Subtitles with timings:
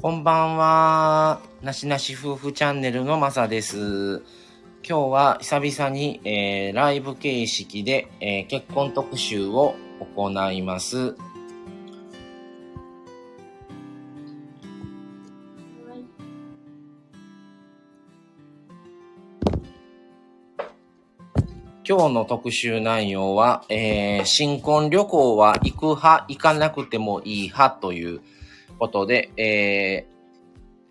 [0.00, 1.40] こんばんは。
[1.60, 4.18] なしなし夫婦チャンネルのまさです。
[4.18, 4.20] 今
[4.84, 9.74] 日は久々に、えーライブ形式で、えー結婚特集を
[10.14, 11.16] 行います。
[21.84, 28.20] 今日の特集内容は、えー新婚旅行は行く派、行かなくてもいい派という
[28.78, 30.12] ことで、えー、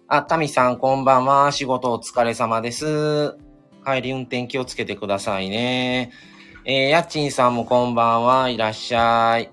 [0.08, 1.52] あ、タミさんこんばんは。
[1.52, 3.38] 仕事お疲れ様です。
[3.86, 6.12] 帰り運転気をつけてくださいね。
[6.66, 8.50] えー、やっちんさんもこんばんは。
[8.50, 9.50] いらっしゃい。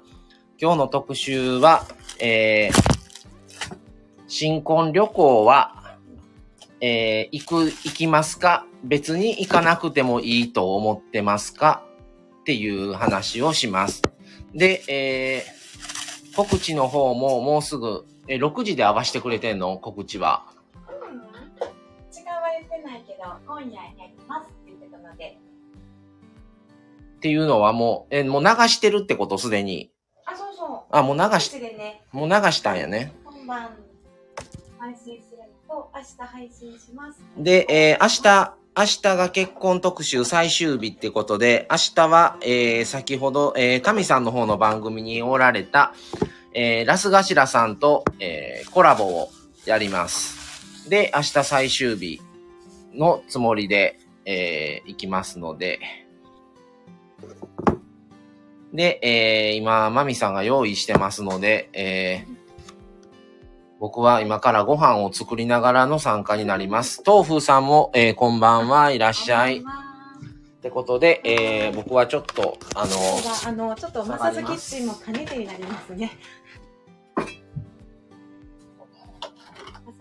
[0.61, 1.87] 今日の特集は、
[2.19, 3.77] えー、
[4.27, 5.97] 新婚旅行は、
[6.81, 8.67] えー、行く、行きますか？
[8.83, 11.85] 別に行かなくてもいいと思ってますか？
[12.41, 14.03] っていう話をします。
[14.53, 19.77] で、えー、告知の方ももうすぐ、えー6時で合わせてくれてんの？
[19.79, 20.47] 告知は。
[20.89, 21.21] うん、
[22.11, 25.39] 時間は言ってないけど、今夜やりますって言ってたので。
[27.17, 29.39] っていうのはもう、えーもう流してるってこと？
[29.39, 29.91] すでに。
[30.27, 30.97] あ、そうそう。
[30.97, 33.13] あ、もう流し、でね、もう流したんやね。
[33.25, 33.77] 今晩
[34.79, 37.21] 配信するのと、明日配信します。
[37.37, 45.95] で、えー明日、明日が結婚特集最終日ってことで、明日は、えー先ほど、えー、タミさんの方の番組におられた、
[46.55, 49.29] えーラスガシラさんと、えーコラボを
[49.67, 50.89] やります。
[50.89, 52.21] で、明日最終日
[52.95, 55.81] のつもりで、えー行きますので、
[58.73, 62.45] で、えー今、マミさんが用意してますので、えー
[63.81, 67.03] 僕は今からご飯を作りながらの参加になります。
[67.07, 69.59] 豆腐さんも、えーこんばんはいらっしゃい。
[69.59, 72.93] ってことで、えー僕はちょっと、あの、
[73.47, 76.13] あの、ちょっとマサズキッチンも兼ねてになりますね。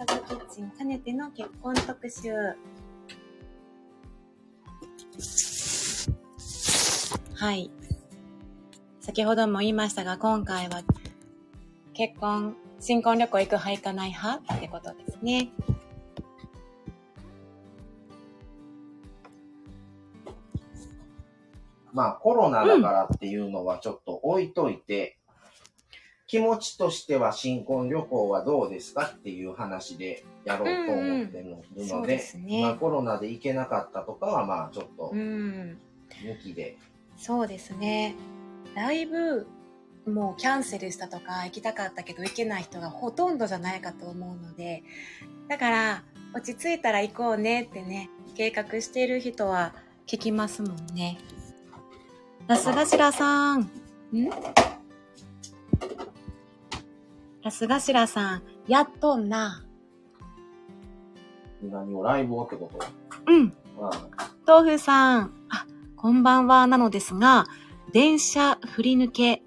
[0.03, 2.33] マサズキッチン兼ねての結婚特集。
[7.35, 7.71] はい。
[8.99, 10.81] 先ほども言いましたが、今回は
[11.93, 15.49] 結婚、新婚旅行行く派行かない派ってことですね。
[21.93, 25.17] まあコロナだからっていうのはちょっと置いといて、
[26.33, 35.77] 気持ちとしては新婚旅行はどうですかっていう話でやろうと思ってるのそうで、ですねまあコロナで行けなかったとかはまあちょっとうん。
[36.25, 36.75] 抜きで、
[37.17, 38.15] そうですね。
[38.73, 39.45] ライブ、
[40.07, 44.81] もうキャンセルしたとか行きたかったけど行けない人がほとんどじゃないかと思うので、
[45.49, 49.75] だから落ち着いたら行こうねってね、計画している人は
[50.07, 51.19] 聞きますもんね。
[52.47, 53.61] ラスガシラさん。
[53.61, 53.69] ん？
[57.43, 59.65] ラスガシラさん、やっとんな。
[61.61, 62.79] 何をライブをってこと？
[63.27, 63.53] うん。
[63.77, 65.65] まあ、豆腐さん、あ、
[65.97, 67.45] こんばんはなのですが、
[67.91, 69.43] 電車振り抜け、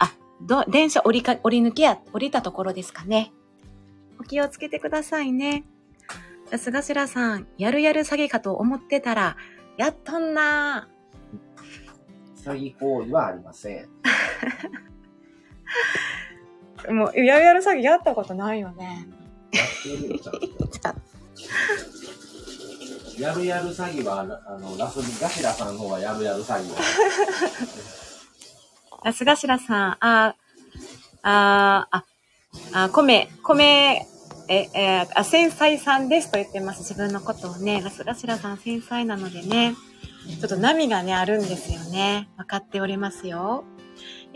[0.00, 3.32] あ、ど、電車降りか、降り抜けや、降りたところですかね。
[4.18, 5.64] お気をつけてくださいね。
[6.50, 9.36] 安頭さん、やるやる詐欺かと思ってたら、
[9.76, 10.88] やっとんな
[12.44, 13.88] 詐欺行為はありません。
[16.90, 19.06] もう、やるやる詐欺やったことないよね。
[19.52, 21.00] やってるよ、ちゃんと。
[23.18, 26.76] やるやる詐欺は、あの、ラスガシラさんの方がやるやる詐欺は。
[29.02, 30.34] 安頭さん、あ、
[31.22, 32.04] あ、あ、
[32.72, 34.06] あ、米、米、
[34.48, 36.80] え、えーあ、繊細さんですと言ってます。
[36.80, 37.80] 自分のことをね。
[37.82, 39.74] ラスガシラさん繊細なのでね。
[40.40, 42.28] ちょっと波がね、あるんですよね。
[42.36, 43.64] 分かっておりますよ。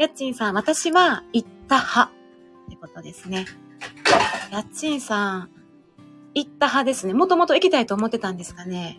[0.01, 2.11] やっちんさん、私は行った派っ
[2.71, 3.45] てことですね。
[4.51, 5.51] やっちんさん、
[6.33, 7.13] 行った派ですね。
[7.13, 8.99] もともと行きたいと思ってたんですかね。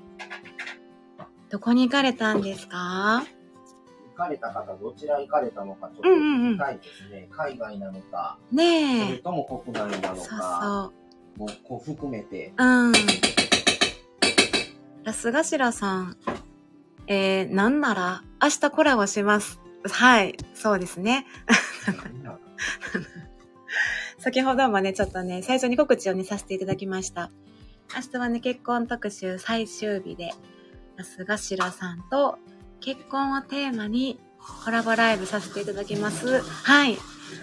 [1.50, 3.24] どこに行かれたんですか？
[4.12, 7.28] 行かれた方、どちら行かれたのか、ちょっとうんうんうん聞きたいですね。
[7.32, 9.12] 海外なのか、そねえ。
[9.14, 10.94] れとも国内なのそうか、そ
[11.36, 11.40] う。
[11.40, 12.92] もうこう含めて、うん。
[15.04, 16.18] ラスガシラさん、
[17.08, 19.59] えー、なんなら、明日コラボします。
[19.90, 21.26] はい、そうですね。
[24.20, 27.32] 先ほどもね、ちょっとね、最初に告知をね、させていただきました。
[27.96, 30.34] 明日はね、結婚特集最終日で、
[30.98, 32.38] ラスガシラさんと
[32.80, 34.20] 結婚をテーマに
[34.64, 36.42] コラボライブさせていただきます。
[36.42, 36.98] はい。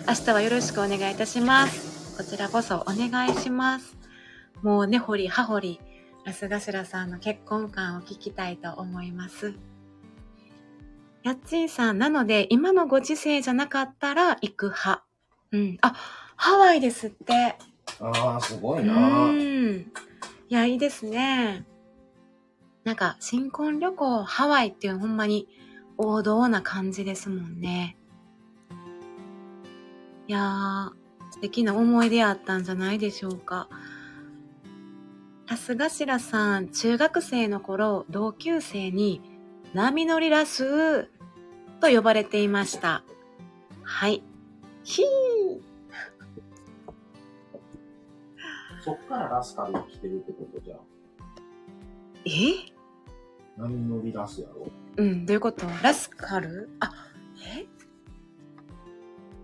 [0.07, 2.17] 明日はよろしくお願いいたします。
[2.17, 3.97] こちらこそお願いします。
[4.63, 5.81] もうねほりはほり、
[6.25, 9.55] ラスガシラさんの結婚観を聞きたいと思います。
[11.29, 15.05] やっちんさん、なので、今のご時世じゃなかったら行く派。
[15.53, 15.79] うん。
[15.83, 15.95] あ、
[16.37, 17.55] ハワイですって。
[18.01, 19.27] ああ、すごういな。
[19.27, 19.77] ん。
[19.77, 19.85] い
[20.49, 21.67] や、いいですね。
[22.83, 25.49] なんか、新婚旅行、ハワイっていうほんまに
[25.99, 27.99] 王道な感じですもんね。
[30.29, 30.91] いやー、
[31.33, 33.69] 素敵な思い出あったんじゃないでしょうか。
[35.47, 39.21] ラス頭さん、中学生の頃、同級生に、
[39.75, 41.11] 波乗りラス
[41.81, 43.03] と呼ばれていました。
[43.83, 44.23] はい。
[44.85, 45.07] ひー。
[48.83, 50.79] そっからラスカルが来てるってことじゃん。
[52.25, 52.73] え？
[53.57, 54.69] 波乗りラスやろ？
[54.97, 55.67] うん、どういうこと？
[55.83, 56.71] ラスカル？
[56.81, 56.93] あ、
[57.57, 57.67] え？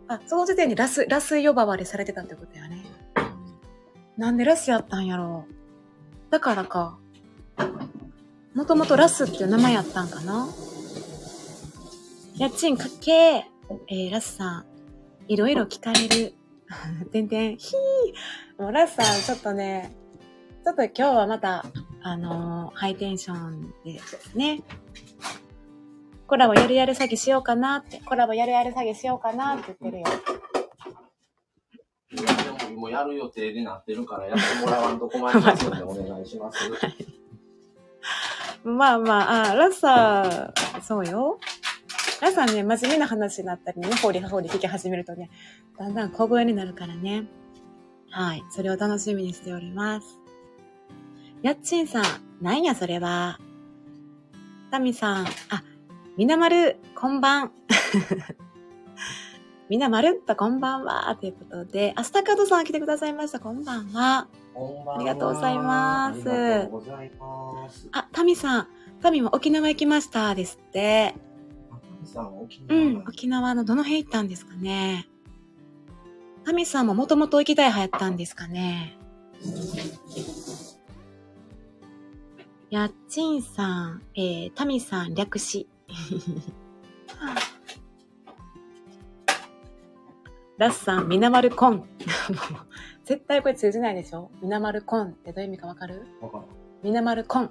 [0.09, 2.85] あ、その時点でラス、ラス呼ばわりされてたってことやね。
[4.17, 5.47] なんでラスやったんやろ？
[5.49, 5.53] う。
[6.31, 6.99] だからか。
[8.55, 10.47] もともとラスっていう名前やったんかな？
[12.37, 14.65] 家賃かけ、えー、ラスさん、
[15.29, 16.35] いろいろ聞かれる。
[17.13, 18.63] てんてん、ひー。
[18.63, 19.95] もうラスさん、ちょっとね、
[20.65, 21.65] ちょっと今日はまた、
[22.03, 24.63] あのーハイテンションでですね。
[26.27, 30.07] コラボやるやる詐欺しようかなって、コラボやるやる詐欺しようかなって言ってるよ。
[32.11, 36.69] いや、でももうやる予定になってるから、やってもらわんと困りますので、お願いします。
[38.65, 41.39] まあまあ、あラッサー、そうよ。
[42.25, 45.29] ラッサーね、真面目な話になったりね、ほうりはほうり聞き始めるとね、
[45.79, 47.27] だんだん小声になるからね。
[48.09, 48.43] はい。
[48.51, 50.19] それを楽しみにしております。
[51.43, 52.05] やっちんさん、
[52.41, 53.39] なんやそれは？
[54.71, 55.63] タミさん、あ、
[56.17, 57.53] みなまる、こんばん。
[59.69, 61.15] みなまるっとこんばんは。
[61.21, 63.41] ということで、アスタカードさん来てくださいました。
[63.41, 64.29] こんばんは。
[64.55, 67.89] こんばんはありがとうございますありがとうございます。
[67.93, 68.69] あ、タミさん、
[69.03, 70.35] タミも沖縄行きました。
[70.35, 71.15] ですって。
[72.07, 75.07] さん、沖う縄ん、沖縄のどの辺行ったんですかね？
[76.45, 78.99] タミさんももともと行きたい派やったんですかね？
[82.71, 85.69] やっちんさん、えー、タミさん略し。
[90.57, 91.85] ラスさん、みなまるコン。
[93.05, 94.31] 絶対これ通じないでしょ？
[94.41, 96.07] みなまるコンってどういう意味かわかる？
[96.21, 96.47] わからん
[96.83, 97.51] みなまるコン。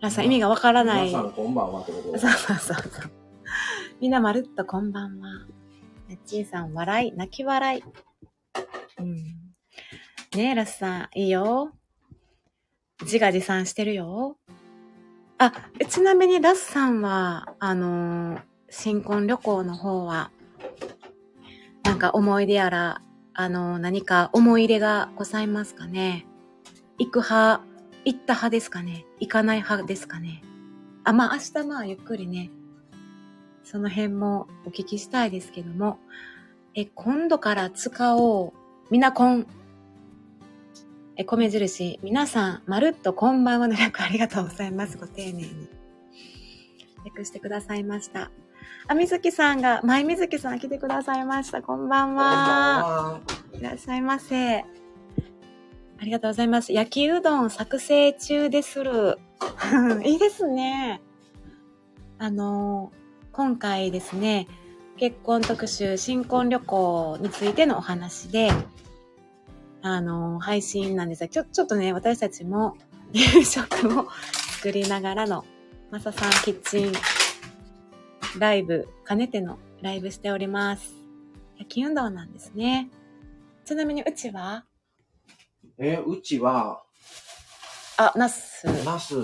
[0.00, 1.08] ラスさん意味がわからない。
[1.08, 3.10] 皆さん、こんばんはってこと そうそうそうそう。
[4.00, 5.28] みんなまるっとこんばんは。
[6.08, 7.84] やっちーさん、笑い、泣き笑い。
[8.98, 9.14] うん。
[9.14, 11.72] ねえ、ラスさん、いいよ。
[13.02, 14.38] 自画自賛してるよ。
[15.36, 15.52] あ、
[15.86, 20.30] ちなみにラスさんは、あのー新婚旅行の方は、
[21.82, 23.02] なんか思い出やら、
[23.34, 26.24] あのー何か思い入れがございますかね
[26.98, 27.62] 行く派、
[28.06, 30.42] 行った派ですかね行かない派ですかね
[31.04, 32.50] あ、まあ明日まあゆっくりね、
[33.70, 36.00] その辺もお聞きしたいですけども、
[36.74, 38.52] え、今度から使おう、
[38.90, 39.46] みなこん。
[41.16, 44.98] え、米印、皆さん、まるっとこんばんはの略ありがとうございます。
[44.98, 45.68] ご丁寧に。
[47.04, 48.32] 略してくださいました。
[48.88, 51.62] あ、みずきさんが、まいみずきさん来てくださいました。
[51.62, 52.16] こんばん。
[52.16, 53.20] は
[53.56, 54.62] いらっしゃいませ。
[54.62, 54.64] あ
[56.02, 56.72] りがとうございます。
[56.72, 59.20] 焼きうどん作成中でする。
[60.04, 61.00] いいですね。
[62.18, 62.90] あの、
[63.40, 64.46] 今回ですね、
[64.98, 68.52] 結婚特集、新婚旅行についてのお話で、
[69.80, 72.76] あの、配信なんですが、ちょ、ちょっとね、私たちも
[73.14, 74.08] 夕食を
[74.56, 75.46] 作りながらの、
[75.90, 76.92] まささんキッチン
[78.38, 80.92] ライブ、兼ねてのライブしております。
[81.56, 82.90] 焼き運動なんですね。
[83.64, 84.66] ちなみにうちは、
[85.78, 86.82] え、うちは、
[88.02, 88.64] あ、ナス。
[88.82, 89.14] ナス、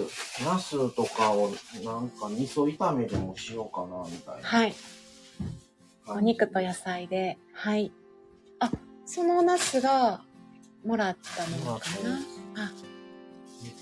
[0.44, 1.50] ナスとかを
[1.82, 4.46] なんか味噌炒めでもしようかな、みたいな。
[4.46, 4.74] はい。
[6.08, 7.38] お肉と野菜で。
[7.54, 7.90] はい。
[8.60, 8.70] あ、
[9.06, 10.20] そのナスが
[10.84, 11.86] もらったものか
[12.54, 12.64] な？
[12.64, 12.70] あ、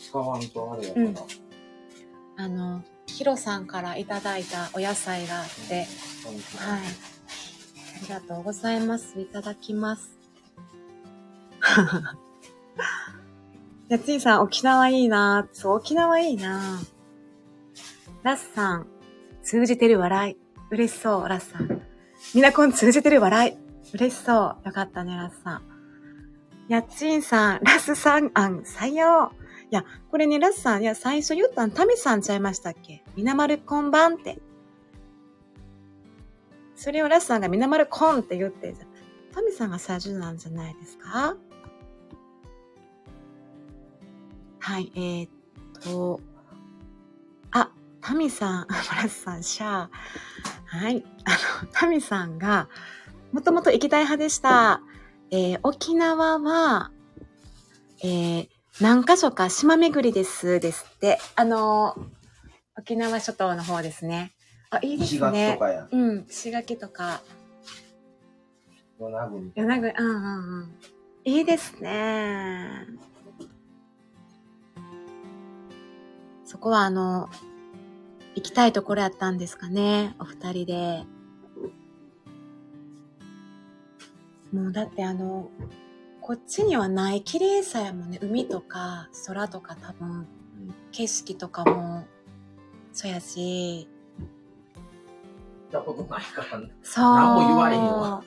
[0.01, 1.07] 使わんとあれやから。
[1.07, 1.15] うん
[2.37, 5.87] あの、ヒロさんからいただいたお野菜があって、はい。
[5.87, 5.89] あ
[8.01, 9.21] りがとうございます。
[9.21, 10.17] いただきます。
[13.89, 16.81] やついさん、沖縄いいなそう、沖縄いいな
[18.23, 18.87] ラスさん、
[19.43, 20.37] 通じてる笑い。
[20.71, 21.83] 嬉しそう、ラスさん。
[22.35, 23.57] みなこん通じてる笑い。
[23.95, 24.57] 嬉しそう。
[24.65, 25.63] よかったね、ラスさん。
[26.69, 29.31] やっちんさん、ラスさん案採用。
[29.71, 33.05] いや、これね、ラスさん、いや、最初言ったん、タミさんちゃいましたっけ？
[33.15, 34.39] みなまるこんばんって。
[36.75, 38.75] それをラスさんがみなまるこんって言って、
[39.35, 41.37] タミさんが最初なんじゃないですか？
[44.65, 45.31] はい、えー、っ
[45.83, 46.21] と、
[47.51, 48.67] あ、タミさん、
[48.97, 49.89] ラスさん、シャー。
[50.65, 52.71] はい、あの、タミさんが、
[53.31, 54.81] もともと行きたい派でした。
[55.31, 56.93] えー沖縄は、
[58.03, 58.49] えー
[58.81, 61.19] 何箇所か島巡りです、ですって。
[61.37, 62.05] あのー
[62.79, 64.33] 沖縄諸島の方ですね。
[64.71, 65.59] あ、いいですねと。
[65.59, 65.87] かや。
[65.93, 67.21] うん、石垣とか、
[68.99, 69.53] 与那国。
[69.55, 70.75] 与那国、うんうんうん。
[71.25, 72.87] いいですね。
[76.55, 77.29] そこはあの、
[78.37, 81.05] 行きたいところやったんですかね、お二人で。
[84.53, 85.51] もうだってあの、
[86.21, 90.29] こっちにはない綺麗さやもんね、海とか空とか多分、
[90.93, 92.07] 景色とかも、
[92.93, 93.89] そうやし、
[95.73, 96.69] 行ったことないからね。
[96.85, 97.15] そう。
[97.17, 98.23] 何も言われへんわ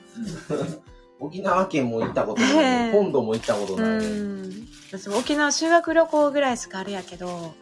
[1.18, 4.68] 沖縄県も行ったことない、ええ本土も行ったことうない、ん。
[4.92, 7.54] 私も沖縄修学旅行ぐらいしかあれやけど、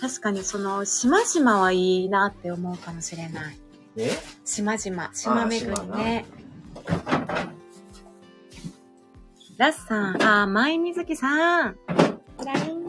[0.00, 3.58] 確かにその、島々はいいなって思うかもしれない。
[3.96, 4.10] え？
[4.44, 6.26] 島々、島巡り島ね。
[9.56, 11.76] ラスさん、あー、舞みずきさん。
[12.44, 12.86] ライン。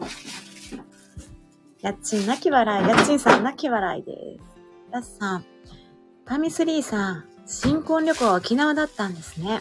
[1.80, 2.88] やっちん泣き笑い。
[2.88, 4.44] やっちんさん泣き笑いです。
[4.90, 5.44] ラスさん、
[6.26, 9.60] タミスリーさん、新婚旅行は沖縄だったんですね。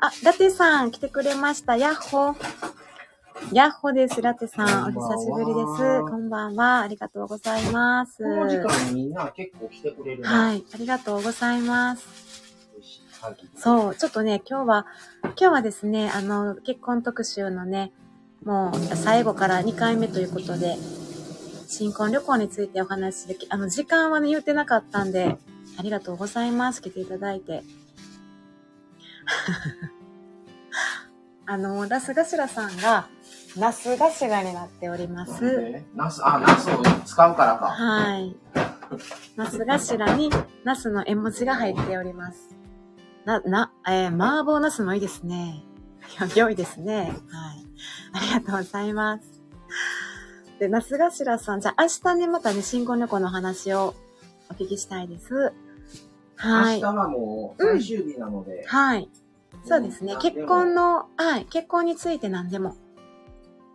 [0.00, 1.76] あ、ラテさん来てくれました。
[1.76, 2.77] ヤッホー。
[3.52, 4.20] ヤッホーです。
[4.20, 6.02] ラテさん、お久しぶりです。
[6.02, 6.80] こんばんは。
[6.80, 8.22] ありがとうございます。
[8.22, 10.28] この時間にみんな結構来てくれるな。
[10.28, 12.06] はい、ありがとうございます。
[13.56, 14.86] そう、ちょっとね、今日は、
[15.22, 17.92] 今日はですね、あの、結婚特集のね、
[18.44, 20.76] もう最後から2回目ということで、
[21.66, 25.36] 新婚旅行についてお話しでき、あの、時間はね、言ってなかったんで、
[25.78, 26.82] ありがとうございます。
[26.82, 27.62] 来ていただいて。
[31.46, 33.08] あの、ラス頭さんが、
[33.56, 35.40] ナス頭になっております。
[35.40, 37.66] でナス、あ、ナスを使うからか。
[37.66, 38.36] はい。
[39.36, 40.30] ナス頭に、
[40.64, 42.56] ナスの絵文字が入っております。
[43.24, 45.64] な、な、えー、麻婆ナスもいいですね。
[46.34, 47.12] 良いですね。
[47.30, 47.66] はい。
[48.12, 49.42] ありがとうございます。
[50.58, 53.94] で、ナス頭さん、じゃあ明日ね、またね、新婚旅行の話を
[54.50, 55.52] お聞きしたいです。
[56.36, 56.96] はい明日。
[56.96, 58.64] はもう最終日なので。
[58.66, 59.10] はい。
[59.64, 60.16] そうですね。
[60.20, 61.46] 結婚の、はい。
[61.46, 62.76] 結婚について何でも、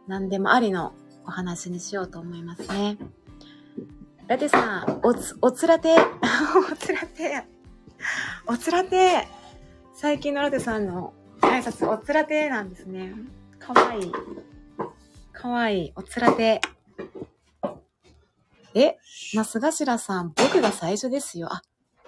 [0.07, 0.93] 何でもありの
[1.25, 2.97] お話にしようと思いますね。
[4.27, 5.95] ラテさん、おつ、おつらて、
[6.71, 7.43] おつらて、
[8.47, 9.27] おつらて、
[9.93, 13.13] 最近のラテさんの挨拶、おつらてなんですね。
[13.59, 14.11] かわいい。
[15.31, 15.93] かわいい。
[15.95, 16.61] おつらて。
[18.73, 18.97] え、
[19.33, 21.47] なすがしらさん、僕が最初ですよ。
[21.51, 21.61] あ、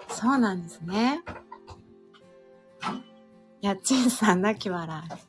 [0.08, 1.22] そうなんですね。
[3.60, 5.25] やっちんさん、泣き笑い。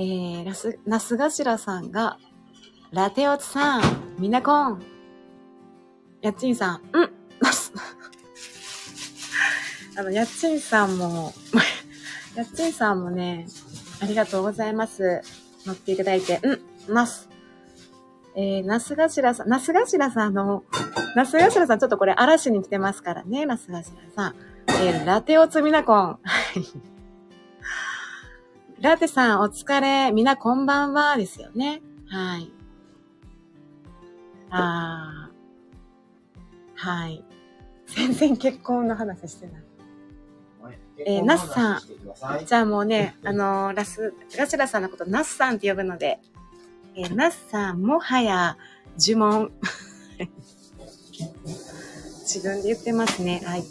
[0.00, 2.18] えー、ラス、なすがしらさんが、
[2.92, 3.82] ラテオツさん、
[4.20, 4.80] みなこん。
[6.22, 7.72] やっちんさん、うん、なす。
[9.98, 11.32] あの、やっちんさんも、
[12.36, 13.48] やっちんさんもね、
[14.00, 15.20] ありがとうございます。
[15.66, 17.28] 乗っていただいて、うん、ます。
[18.36, 20.62] えー、なすがしらさん、なすがしらさんの、
[21.16, 24.36] なすがしらさん、ちょっとこれ嵐に来てますからね、なすがしらさん。
[24.80, 26.18] えー、ラテオツみなこん。
[28.78, 28.82] はい。
[28.82, 30.12] ラテさん、お疲れ。
[30.12, 31.16] みんなこんばんは。
[31.16, 31.82] ですよね。
[32.08, 32.52] はい。
[34.50, 36.80] あー。
[36.80, 37.24] はい。
[37.86, 39.62] 全然結婚の話してない。
[41.06, 41.80] えーナスさんん。
[42.46, 46.18] じゃあもうね、あのーラス、ラシラさんのことナスさんって呼ぶので、
[46.96, 48.56] えーナスさん、もはや
[48.98, 49.52] 呪文。
[52.22, 53.40] 自分で言ってますね。
[53.44, 53.64] はい。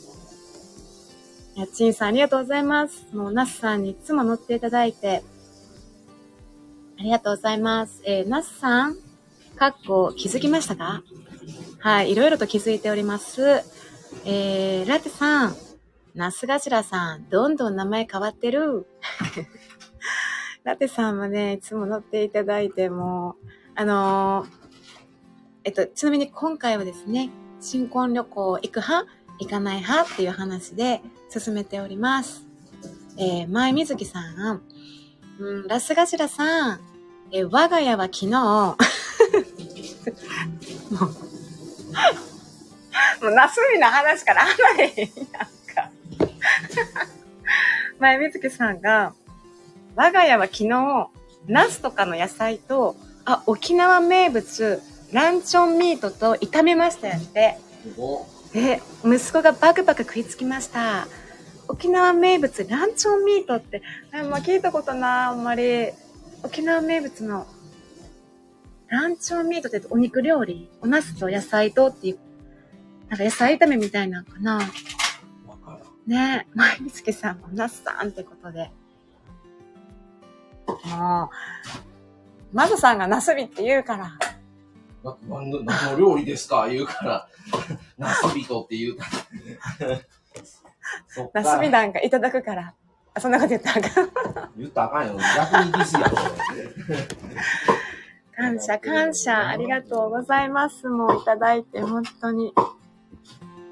[1.58, 3.08] やっちんさん、ありがとうございます。
[3.16, 5.24] もう、ナスさんにいつも乗っていただいて、
[7.00, 8.00] ありがとうございます。
[8.06, 8.96] えー、ナスさん、
[9.56, 11.02] かっこ気づきましたか？
[11.80, 13.64] はい、いろいろと気づいております。
[14.24, 15.56] えー、ラテさん、
[16.14, 18.86] ナスガシラさん、どんどん名前変わってる。
[20.64, 23.36] ラテさんもね、いつも乗っていただいて、も、
[23.74, 24.48] あのー
[25.64, 32.44] えっと、ちなみに今回はですね、新婚旅行行く派行かない派っていう話で進めております。
[33.18, 34.62] えー、前水木さん、
[35.40, 36.80] うん、ラスガシラさん、
[37.32, 38.76] えー我が家は昨日、 も
[41.02, 41.02] う、
[43.22, 45.92] もう、ナスミの話からあんまり、なんか。
[48.00, 49.14] 前水木さんが、
[49.96, 51.10] 我が家は昨日、
[51.48, 57.58] ナスとかの野菜と、あ、沖縄名物、ランチョンミートと炒めましたよって。
[58.58, 61.08] で、息子がバクバク食いつきました。
[61.68, 65.92] 沖縄名物、ランチョンミートって、あんま聞いたことない、あんまり。
[66.42, 67.46] 沖縄名物の、
[68.88, 70.72] ランチョンミートってお肉料理？
[70.82, 72.20] お茄子と野菜とっていう、
[73.10, 74.60] なんか野菜炒めみたいなのかな
[76.08, 78.72] ねえ、毎日さんも那須さんってことで。
[80.66, 81.30] も
[82.54, 84.18] う、まずさんがナスビって言うから。
[85.30, 86.68] な何の何の料理ですか？
[86.70, 87.28] 言うから、
[87.98, 89.06] ナスビトって言うか
[89.86, 89.98] ら。
[91.08, 92.74] そっかナスビなんかいただくから。
[93.14, 94.10] あ、そんなこと言ったらあかん。
[94.58, 95.18] 言ったらあかんよ。
[95.36, 97.08] 逆にディスやん、それ。
[98.36, 99.48] 感謝、感謝。
[99.48, 100.88] ありがとうございます。
[100.88, 102.54] もういただいて、本当に。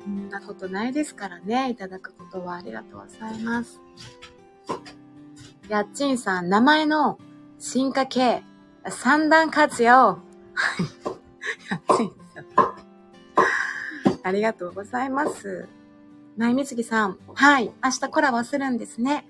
[0.04, 1.70] そんなことないですからね。
[1.70, 3.80] いただくことはありがとうございます。
[5.70, 7.18] やっちんさん、名前の
[7.60, 8.44] 進化系、
[8.90, 10.20] 三段活用。
[11.88, 12.76] はいやっちんさん。
[14.24, 15.68] ありがとうございます。
[16.38, 17.72] まいみつぎさん、はい。
[17.84, 19.28] 明日コラボするんですね。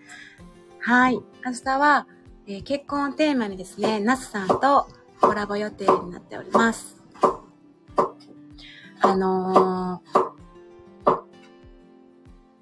[0.79, 1.15] はい。
[1.45, 2.07] 明日は、
[2.47, 4.87] えー結婚をテーマにですね、ナスさんと
[5.19, 7.01] コラボ予定になっております。
[9.01, 10.25] あのー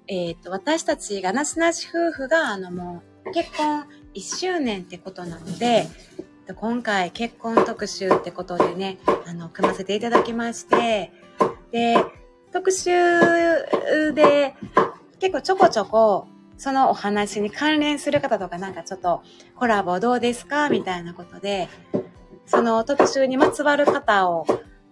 [0.06, 5.86] えっ、と、私たちがなしなし夫婦が、あのもう、結婚1周年ってことなので、
[6.52, 11.10] 今回結婚特集ってことでね、あの、組ませていただきまして、
[11.72, 11.96] で、
[12.52, 12.92] 特集
[14.12, 14.54] で
[15.20, 19.22] 結構ちょこちょこ、そのお話に関連する方とかなんかちょっと
[19.56, 20.68] コラボどうですか？
[20.68, 21.68] みたいなことで、
[22.46, 24.46] その特集にまつわる方を、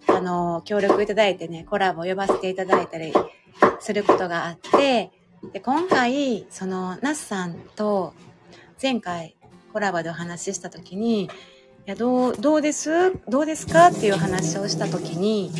[0.09, 3.13] あの、協力いただいてね、コラボ呼ばせていただいたり
[3.79, 5.13] することがあって、
[5.53, 8.15] で、今回、その、ナスさんと
[8.81, 9.37] 前回
[9.73, 11.29] コラボでお話ししたときに、い
[11.87, 13.13] や、どう、どうです？
[13.29, 13.89] どうですか？
[13.89, 15.51] っていう話をしたときに、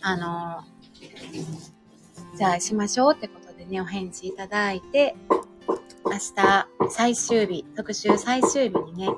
[0.00, 0.62] あの、
[2.36, 5.16] じゃあしましょうってことでね、お返事いただいて、
[6.04, 9.08] 明日最終日、特集最終日にね、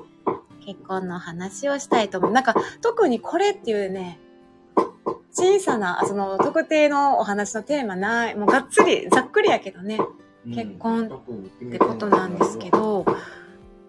[0.65, 2.31] 結婚の話をしたいと思う。
[2.31, 4.19] なんか、特にこれっていうね、
[5.33, 9.97] 小さな、その特定のお話のテーマない、もうがっつり、ざっくりやけどね、
[10.45, 13.05] 結婚ってことなんですけど、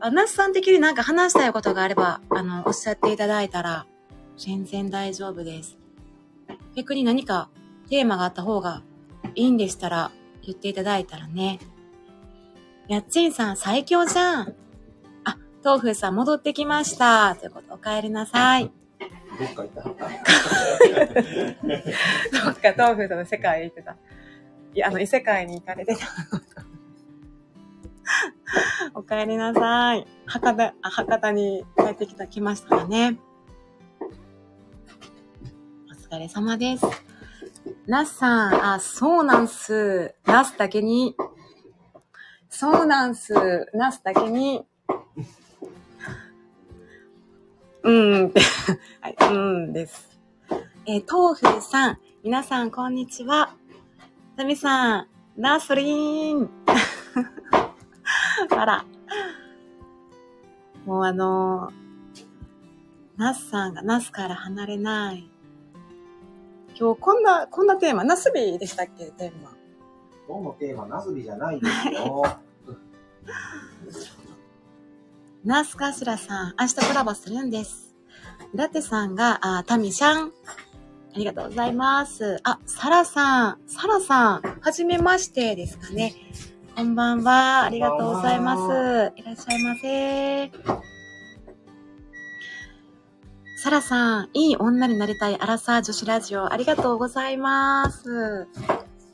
[0.00, 3.86] あナスさん的になんか話したいことがあれば、あの、おっしゃっていただいたら、
[4.36, 5.78] 全然大丈夫です。
[6.74, 7.48] 逆に何か
[7.88, 8.82] テーマがあった方が
[9.34, 10.10] いいんでしたら、
[10.42, 11.60] 言っていただいたらね。
[12.88, 14.54] やっちんさん最強じゃん。
[15.24, 17.36] あ、豆腐さん戻ってきました。
[17.36, 18.70] ということ、お帰りなさい。
[19.38, 19.82] どっか行った。
[22.44, 23.96] どっか豆腐さんの世界へ行ってた。
[24.74, 26.06] いや、あの、異世界に行かれてた。
[28.94, 30.06] お帰りなさい。
[30.26, 33.18] 博多、あ博多に帰ってきた、来ましたかね。
[35.90, 36.86] お疲れ様です。
[37.86, 40.14] ナスさん、あ、そうなんす。
[40.24, 41.16] ナスだけに。
[42.48, 43.34] そうなんす。
[43.74, 44.64] ナスだけに。
[47.82, 48.40] うんって。
[49.00, 50.18] はい、うんです。
[50.86, 53.54] えー、豆腐さん、皆さん、こんにちは。
[54.36, 56.50] タミさん、ナスリーン。
[58.50, 58.84] あら。
[60.84, 61.82] もうあのー
[63.16, 65.30] ナスさんがナスから離れない。
[66.78, 69.52] 今日こんな、こんなテーマ、ナスビでしたっけ、テーマ。
[70.26, 72.22] 今日のテーマ、ナスビじゃないですよ。
[75.44, 77.94] ナースカシラさん、明日コラボするんです。
[78.54, 80.32] ラテさんが、あ、タミシャン。
[81.14, 82.40] ありがとうございます。
[82.42, 86.14] あ、サラさん、サラさん、はじめましてですかね。
[86.74, 87.64] こんばんは。
[87.64, 89.12] ありがとうございます。
[89.16, 90.50] いらっしゃいませ。
[93.58, 98.48] サラさん、いい女になりたいアラサー女子ラジオ、ありがとうございます。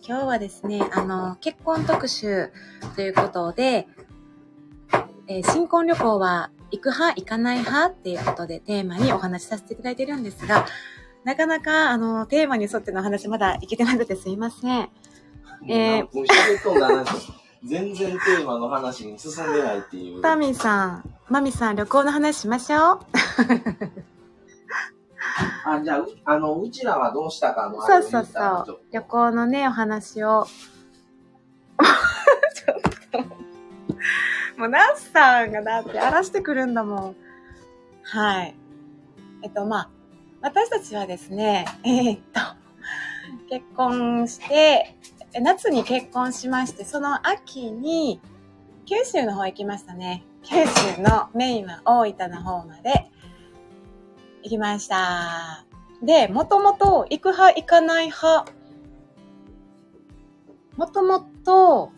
[0.06, 2.52] 今日はですね、あの、結婚特集
[2.94, 3.88] ということで、
[5.26, 10.64] えー新婚旅行は行く派、行かない派っていうことでテーマにお話しさせていただいているんですが、
[11.28, 14.88] なかなか、あの、テーマに沿ってのお話まだいけてなくてすいません。
[15.68, 17.14] えーもう喋っとんだなんか、
[17.62, 20.22] 全然テーマの話に進んでないっていう。
[20.22, 23.00] タミさん、マミさん、旅行の話しましょう。
[25.66, 28.80] あ、じゃあ、うあの、うちらはどうしたかのそうそうそう。
[28.90, 30.46] 旅行のね、お話を。
[32.54, 32.80] ちょっ
[33.12, 33.18] と。
[34.58, 37.16] もう、ナスさんがだって荒らしてくるんだもん。
[38.04, 38.54] はい。
[39.42, 39.90] えっと、まあ、
[40.40, 42.40] 私たちはですね、えーっと、
[43.50, 44.96] 結婚して、
[45.40, 48.20] 夏に結婚しまして、その秋に、
[48.86, 50.24] 九州の方行きましたね。
[50.42, 50.54] 九
[50.94, 53.10] 州のメインは大分の方まで
[54.42, 55.64] 行きました。
[56.02, 58.52] で、もともと行く派行かない派、
[60.76, 61.92] もともと、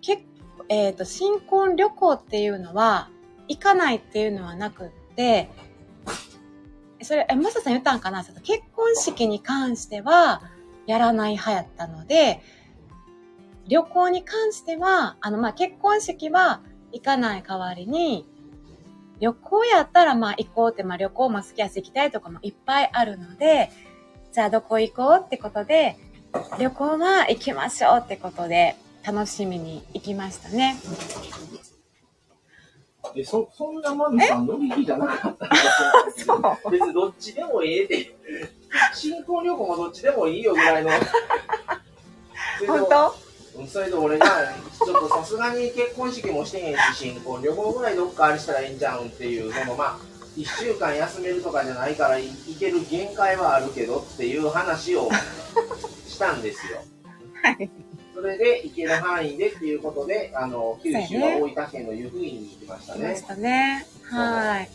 [0.00, 0.22] 結
[0.68, 3.08] えっ、と、新婚旅行っていうのは、
[3.48, 5.48] 行かないっていうのはなくって、
[7.02, 8.24] それ、え、マサさん言ったんかな？
[8.24, 10.42] 結婚式に関しては、
[10.86, 12.40] やらない派やったので、
[13.68, 16.60] 旅行に関しては、あの、ま、結婚式は
[16.92, 18.26] 行かない代わりに、
[19.18, 23.70] 旅行やったらま行こうって、まあ旅行も好きやし行きたいとかもいっぱいあるので、
[24.32, 25.96] じゃあどこ行こうってことで、
[26.58, 30.76] 旅行は行きましょうってことで、楽しみに行きましたね。
[33.14, 35.48] え、そ、そんなマミさん乗り気じゃなかった
[36.16, 36.70] そう。
[36.70, 38.16] 別にどっちでもええで。
[38.94, 40.90] 新婚旅行もどっちでもいいよぐらいの。
[42.66, 43.26] 本当？
[43.58, 44.26] うんそれと俺が、
[44.84, 49.98] ちょっとさすがに結婚式もしてへんし、新婚旅行ぐらいどっかあれしたらええんちゃうんっていう、そのまあ、
[50.36, 55.08] 1週間休めるとかじゃないから、い行ける限界はあるけどっていう話を
[56.06, 56.82] したんですよ。
[57.42, 57.70] はい。
[58.16, 63.00] それで行ける範囲でっていうことで、あの、九州は大分県の湯布院に行きましたね。
[63.00, 63.86] 来ましたね。
[64.04, 64.70] はい。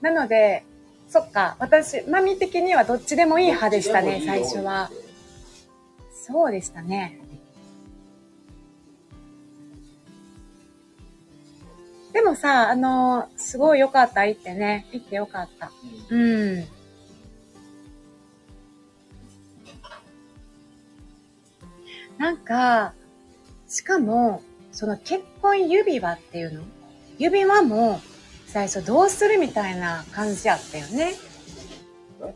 [0.00, 0.64] なので、
[1.08, 4.90] そっか、私、マミ的にはどっちでもいい派でしたね、最初は。。
[6.26, 7.20] そうでしたね。
[12.12, 14.88] でもさ、あの、すごい良かった、行ってね。
[14.90, 15.70] 行って良かった。
[16.10, 16.66] うん。
[22.18, 22.94] なんか、
[23.68, 26.62] しかも、その結婚指輪っていうの？
[27.18, 28.00] 指輪も
[28.46, 31.14] 最初どうするみたいな感じやったよね。
[32.20, 32.32] ど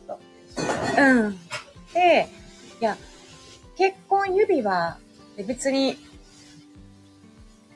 [0.99, 1.39] うん。
[1.93, 2.29] で、
[2.81, 2.97] いや、
[3.77, 4.99] 結婚指輪
[5.33, 5.97] って別に、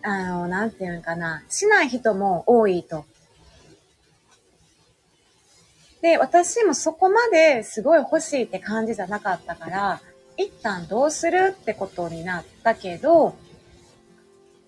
[0.02, 3.04] あの、なんていうんかな、しない人も多いと。
[6.00, 10.00] で、私もそこまですごい欲しいって感じじゃなかったから、
[10.36, 13.36] 一旦どうするってことになったけど、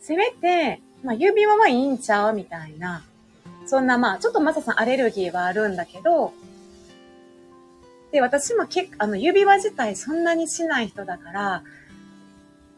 [0.00, 3.05] せめて、まあ指輪はいいんちゃうみたいな。
[3.66, 6.33] そんなまあ、ちょっとマサさんアレルギーはあるんだけど、
[8.12, 11.62] で、私も結構あの、指輪自体そんなにしない人だから、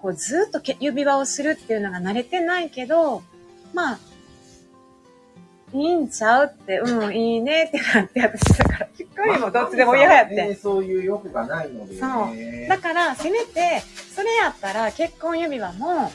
[0.01, 3.23] こう、ずっと指輪をするっていうのが慣れてないけど、
[3.75, 3.99] まあ、
[5.77, 10.55] いいんちゃうって、うん、いいねってなって、私だから、ひっくりもどっちでも嫌やって。
[10.55, 12.01] そういう欲がないので、ね。
[12.01, 13.83] そうだから、せめて、
[14.15, 16.11] それやったら結婚指輪も、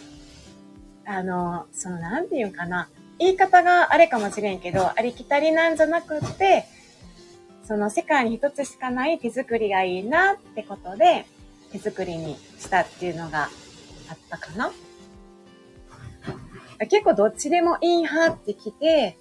[1.06, 2.89] あの、その、なんていうんかな。
[3.19, 6.65] 言い方があれかもしれんけど、ありきたりなんじゃなくって、
[7.63, 11.26] その世界に一つしかない手作りがいいなってことで、
[11.71, 13.43] 手作りにしたっていうのが
[14.10, 14.71] あったかな。
[16.89, 19.17] 結構どっちでもいい派ってきて、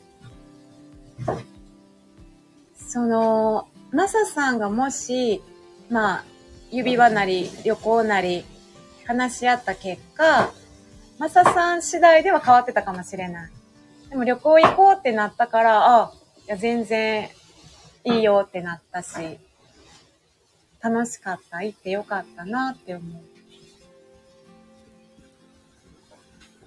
[2.74, 5.42] その、マサさんがもし、
[5.90, 6.24] まあ、
[6.70, 8.44] 指輪なり旅行なり
[9.06, 10.52] 話し合った結果、
[11.18, 13.50] マサさん次第では変わってたかもしれない。
[14.08, 16.12] でも旅行行こうってなったから、あ、
[16.46, 17.28] いや全然
[18.04, 19.38] いいよってなったし、
[20.82, 23.22] 楽しかった、行ってよかったなって思う。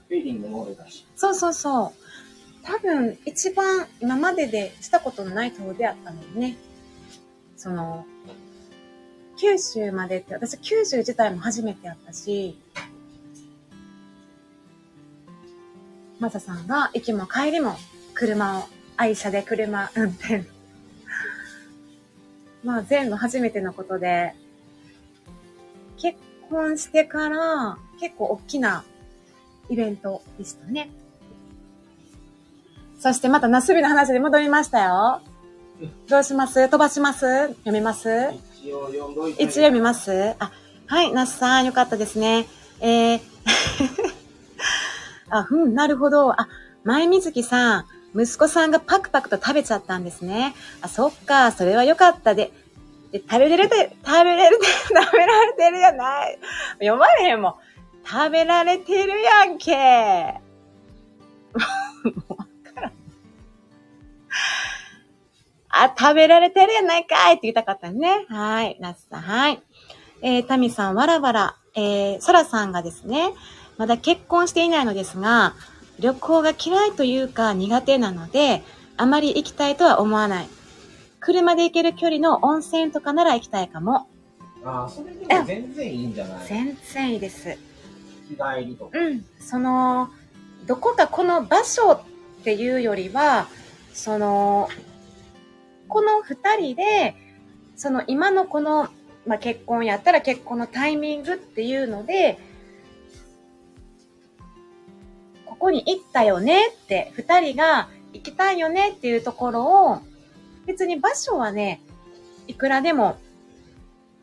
[0.08, 1.06] フィーリングも俺だし。
[1.16, 2.03] そうそうそう。
[2.64, 6.58] 多分一番今まででしたことのない遠出やったのよね。
[7.58, 8.06] その、
[9.38, 12.58] 九州までって、私九州自体も初めてやったし、
[16.20, 17.76] マサさんが行きも帰りも
[18.14, 18.64] 車を、
[18.96, 20.46] 愛車で車 運転。
[22.64, 24.34] まあ全部初めてのことで、
[25.98, 26.18] 結
[26.50, 28.86] 婚してから結構大きな
[29.70, 30.90] イベントでしたね。
[33.04, 35.20] そしてまたナスビの話に戻りましたよ。
[36.08, 36.70] どうします？
[36.70, 37.50] 飛ばします？
[37.50, 38.08] 読みます？
[38.62, 39.44] 一応読んどいて。
[39.44, 40.34] 一応読みます？
[40.40, 40.54] あ、
[40.88, 42.48] はい、ナスさん、よかったですね。
[42.80, 43.20] えー、
[45.30, 46.32] あ、うん、なるほど。
[46.32, 46.48] あ、
[46.86, 47.86] 前水木さん、
[48.16, 50.56] 息子さんがパクパクと食べちゃったんですね。
[50.82, 52.54] あ、そっか、それはよかったで。
[53.12, 56.40] で食べれるで、食べれるで、 食べられてるやない。
[56.80, 57.56] 読まれへんもん。
[58.10, 60.36] 食べられてるやんけ。
[65.76, 68.26] あ、食べられてるやないかいって言いたかったね。
[68.30, 68.78] はい。
[68.80, 69.62] ナスさん、はい。
[70.22, 71.56] えー、タミさん、わらわら。
[71.76, 73.34] えー、ソラさんがですね、
[73.78, 75.56] まだ結婚していないのですが、
[76.00, 78.62] 旅行が嫌いというか苦手なので、
[78.98, 80.48] あまり行きたいとは思わない。
[81.20, 84.08] 車で行ける距離の温泉とかなら行きたいかも。
[84.64, 86.48] ああ、それでも全然いいんじゃない？
[86.48, 87.58] 全然いいです。
[88.30, 89.00] 日帰りとか。
[89.00, 89.26] うん。
[89.40, 90.10] その、
[90.68, 92.02] どこかこの場所っ
[92.44, 93.48] ていうよりは、
[93.94, 94.70] その、
[95.94, 97.14] この二人で、
[97.76, 98.90] その今のこの、
[99.28, 102.40] まあ、結婚やったら結婚のタイミングっていうので、
[105.46, 110.00] ここに行ったよねって、二人が行きたいよねっていうところを、
[110.66, 111.80] 別に場所はね、
[112.48, 113.18] いくらでも、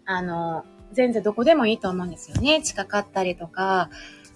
[0.06, 2.62] あの、全然どこでもいいと思うんですよね。
[2.62, 3.90] 近かったりとか、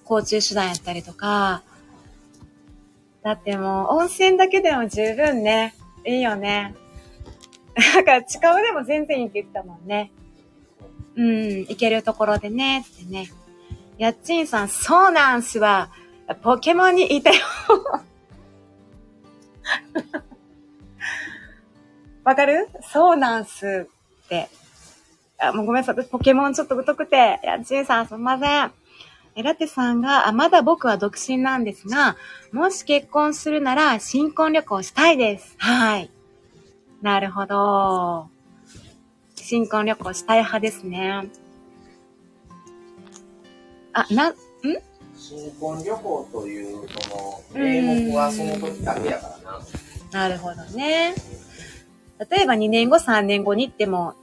[0.08, 1.64] 交通手段やったりとか。
[3.24, 5.74] だってもう、温泉だけでも十分ね、
[6.06, 6.76] いいよね。
[7.74, 10.12] だから、近場でも全然いいってたもんね。
[11.16, 13.28] うん、行けるところでね、ってね。
[13.98, 15.90] やっちんさん、そうなんすわ。
[16.42, 17.36] ポケモンにいたよ。
[22.24, 22.68] わかる？
[22.90, 23.86] そうなんす
[24.24, 24.48] って。
[25.38, 26.04] あ、もうごめんなさい。
[26.06, 27.38] ポケモンちょっと疎くて。
[27.42, 28.72] やっちんさん、すみません。
[29.36, 32.16] えラテさんが、あ、まだ僕は独身なんですが、
[32.52, 35.54] もし結婚するなら新婚旅行したいです。
[35.58, 36.10] はい。
[37.04, 38.30] なるほど。
[39.36, 41.28] 新婚旅行したい派ですね。
[43.92, 44.34] あ、な、ん？
[45.14, 49.38] 新婚旅行という、その、名目はその時だけやか
[50.12, 50.28] らな。
[50.28, 51.14] なるほどね。
[52.30, 54.14] 例えば2年後、3年後に行っても、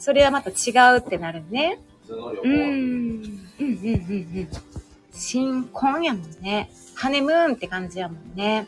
[0.00, 1.78] それはまた違うってなるね。
[2.08, 2.48] 普通の旅行。
[2.48, 2.56] うん。
[2.56, 3.22] うん
[3.60, 4.48] うんうんうん。
[5.12, 6.68] 新婚やもんね。
[6.96, 8.66] ハネムーンって感じやもんね。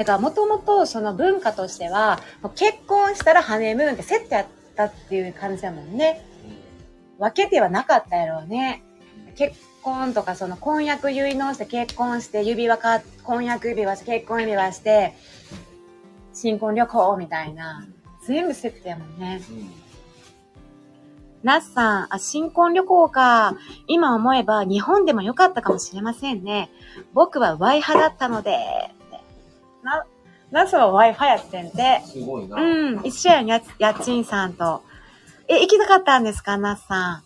[0.00, 2.20] だからもともとその文化としては、
[2.54, 6.24] 結婚したらハネムーンってセットやったっていう感じやもんね。
[7.18, 8.82] 分けてはなかったやろうね。
[9.36, 15.12] 結婚とかその婚約結納して結婚して指輪か、婚約指輪して結婚指輪して、
[16.32, 17.86] 新婚旅行みたいな。
[18.26, 19.42] 全部セットやもんね。
[19.50, 19.70] うん
[21.42, 23.54] ナスさん、あ、新婚旅行か。
[23.86, 26.70] 今思えば日本でも良かったかもしれませんね。
[27.14, 28.94] 僕は Y 派だったので。
[29.82, 30.04] な、
[30.50, 32.02] ナスは派やってんで。
[32.04, 32.56] すごいな。
[32.60, 34.82] うん、一緒やん、や、やっちんさんと。
[35.48, 37.22] え、行きたかったんですか、ナスさ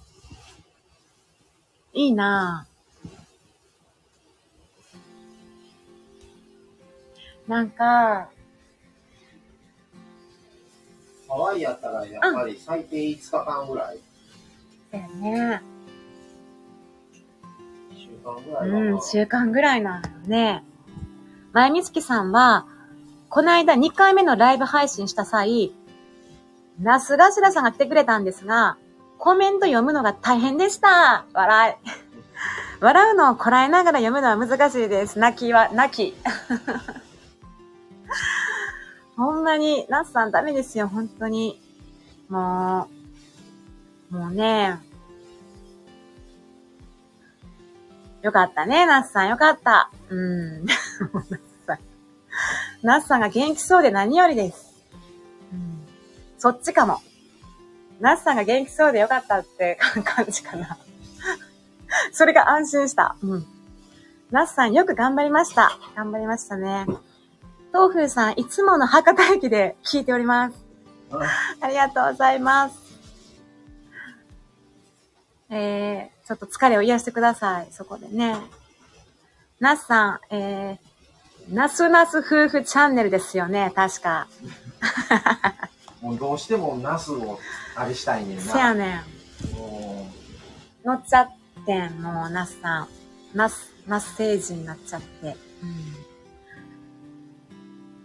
[1.95, 1.99] ん？
[1.99, 2.67] いいな
[7.47, 8.31] なんか、
[11.29, 13.99] ハワイやったらやっぱり最低5日間ぐらい。
[14.90, 15.62] だよね。
[17.95, 20.64] 週間ぐらいうん、週間ぐらいなのね。
[21.55, 22.67] 前みつきさんは、
[23.29, 25.73] この間2回目のライブ配信した際、
[26.81, 28.77] なすがしらさんが来てくれたんですが、
[29.19, 31.27] コメント読むのが大変でした。
[31.33, 31.88] 笑い。
[32.83, 35.21] 笑うのをこらえながら読むのは難しいです。
[35.21, 36.17] 泣きは、泣き。
[39.17, 41.62] ほんまに、ナスさんダメですよ、本当に。
[42.29, 42.88] も
[44.11, 44.81] う、もうね。
[48.24, 49.90] よかったね、ナスさん、よかった。
[50.08, 50.64] うん。
[52.82, 53.20] ナスさん。
[53.20, 54.72] が元気そうで何よりです。
[55.52, 55.87] うん。
[56.38, 57.02] そっちかも。
[58.00, 60.78] ナスさんが元気そうでよかったって 感じかな。
[62.12, 63.14] それが安心した。
[63.22, 63.46] うん。
[64.30, 65.78] ナスさんよく頑張りました。
[65.94, 66.87] 頑張りましたね。
[67.72, 70.56] 東風さん、いつもの博多駅で聞いております。
[71.60, 72.78] ありがとうございます。
[75.50, 77.68] えー、ちょっと疲れを癒してください。
[77.70, 78.37] そこでね。
[79.60, 84.26] ナスさん、えー、ナスナス夫婦チャンネルですよね、確か。
[86.00, 87.38] もうどうしてもナスを
[87.76, 88.42] あれしたいねんな。
[88.42, 89.02] せやねん。
[90.84, 91.28] 乗っちゃっ
[91.64, 92.88] てん、もうナスさん。
[93.34, 95.37] ナス、ナス星人になっちゃって。
[95.62, 96.04] うん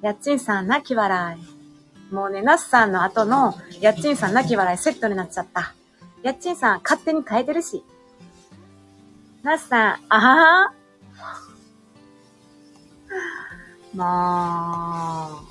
[0.02, 2.14] やっちんさん泣き笑い。
[2.14, 5.74] もうね、ナスさんの後の、やっちんさん泣き笑いセットになっちゃった。
[6.24, 7.84] やっちんさん勝手に変えてるし。
[9.42, 10.74] ナスさん、あはは
[13.94, 15.42] も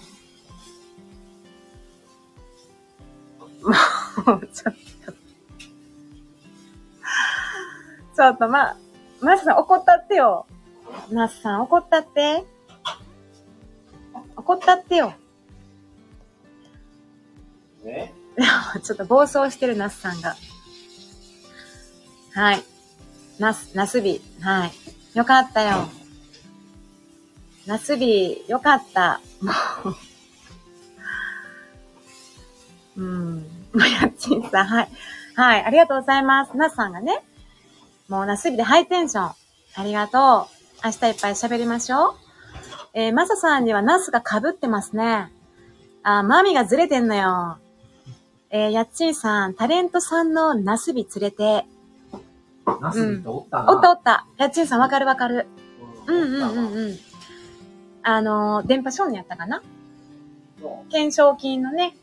[3.62, 4.31] う。
[4.31, 4.74] もう、ちょっ
[5.07, 5.12] と。
[8.14, 8.77] ちょっと、ま、
[9.22, 10.46] ナスさん怒ったってよ。
[11.11, 12.44] ナスさん怒ったって。
[14.37, 15.14] 怒ったってよ。
[17.85, 18.12] え？
[18.83, 20.37] ちょっと暴走してるナスさんが。
[22.35, 22.62] はい。
[23.38, 24.20] ナス、ナスビ。
[24.40, 24.72] はい。
[25.14, 25.88] よかったよ。
[27.66, 29.20] ナスビ、よかった。
[29.40, 29.53] も
[32.96, 33.01] う。
[33.01, 33.37] うん。
[33.72, 34.88] もやっちんさん、はい。
[35.37, 36.57] はい、ありがとうございます。
[36.57, 37.22] ナスさんがね。
[38.09, 39.33] もうナスビでハイテンション。
[39.74, 40.48] ありがと
[40.83, 40.85] う。
[40.85, 42.14] 明日いっぱい喋りましょう。
[42.94, 45.33] えー、マサさんにはナスが被ってますね。
[46.03, 47.59] あ、マミがずれてんのよ。
[48.51, 51.66] えー、やっちんさん、タレントさんのナスビ連れて。
[52.81, 54.26] ナスビっておったな、うん、おったおった。
[54.37, 55.46] やっちんさんわかるわかる。
[56.07, 56.98] うんうんうんうん。
[58.02, 59.62] あのー、電波少年やったかな？
[60.90, 61.96] 懸賞金のね、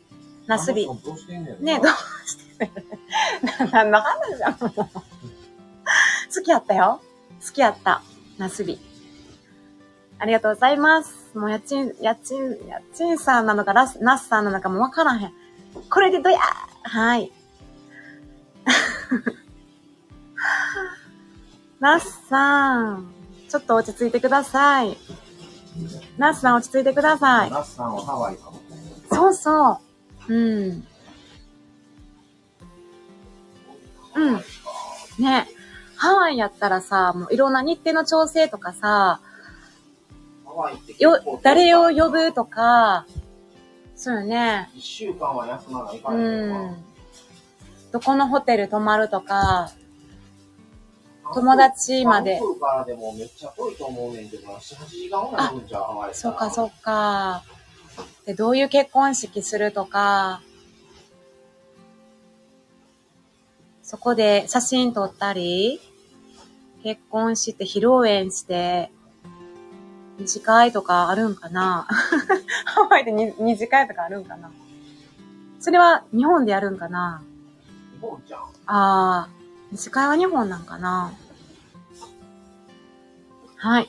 [0.46, 0.86] ナスビ。
[0.86, 1.86] どうしてんねんねどう
[2.26, 2.74] してんね
[3.68, 3.70] ん。
[3.70, 4.70] 何の話やもう。
[4.72, 7.00] 好きやったよ。
[7.44, 8.02] 好きやった。
[8.38, 8.78] ナスビ。
[10.18, 11.36] ありがとうございます。
[11.36, 15.32] もう家賃、家賃、家賃さんなのか、ラス、ナスさんなのかもわからへん。
[15.90, 16.38] これでどや
[16.84, 17.30] はい。
[21.80, 23.12] ナスさん、
[23.48, 24.96] ちょっと落ち着いてください。
[26.16, 27.50] ナスさん落ち着いてください。
[27.50, 28.60] ナスさんはハワイかも。
[29.10, 29.80] そうそ
[30.28, 30.34] う。
[30.34, 30.86] うん。
[34.14, 34.34] うん。
[35.18, 35.48] ね。
[35.96, 39.20] ハワイやったらさ、もういろんな日程の調整とかさ、
[40.98, 43.06] よ構、誰を呼ぶとか、
[43.94, 44.70] そうよね。
[44.74, 46.68] 一週間は休まないかうらね。
[46.68, 46.84] ん。
[47.92, 49.70] どこのホテル泊まるとか、
[51.34, 52.38] 友達まで。
[52.40, 57.42] バンクーからでもめっちゃ遠いと思うねんけどな、7、8時間ぐらい乗るんちゃうハワイそうか、うそうか。
[58.24, 60.42] で、どういう結婚式するとか、
[63.82, 65.80] そこで写真撮ったり、
[66.82, 68.90] 結婚して披露宴して、
[70.18, 71.86] 二次会とかあるんかな？
[72.64, 74.50] ハワイで二二次会とかあるんかな？
[75.60, 77.22] それは日本でやるんかな？
[77.92, 78.40] 日本じゃん。
[78.66, 79.35] あー、二
[79.74, 81.12] 次会は日本なんかな？
[83.56, 83.88] はい。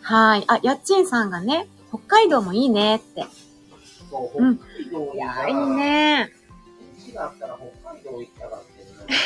[0.00, 0.44] はい。
[0.48, 3.24] あ、やっちんさんがね、北海道もいいねって。
[4.10, 6.32] そう、うん北海道にいやー、いいね。
[7.12, 7.38] 北海
[8.02, 8.62] 道行きたかっ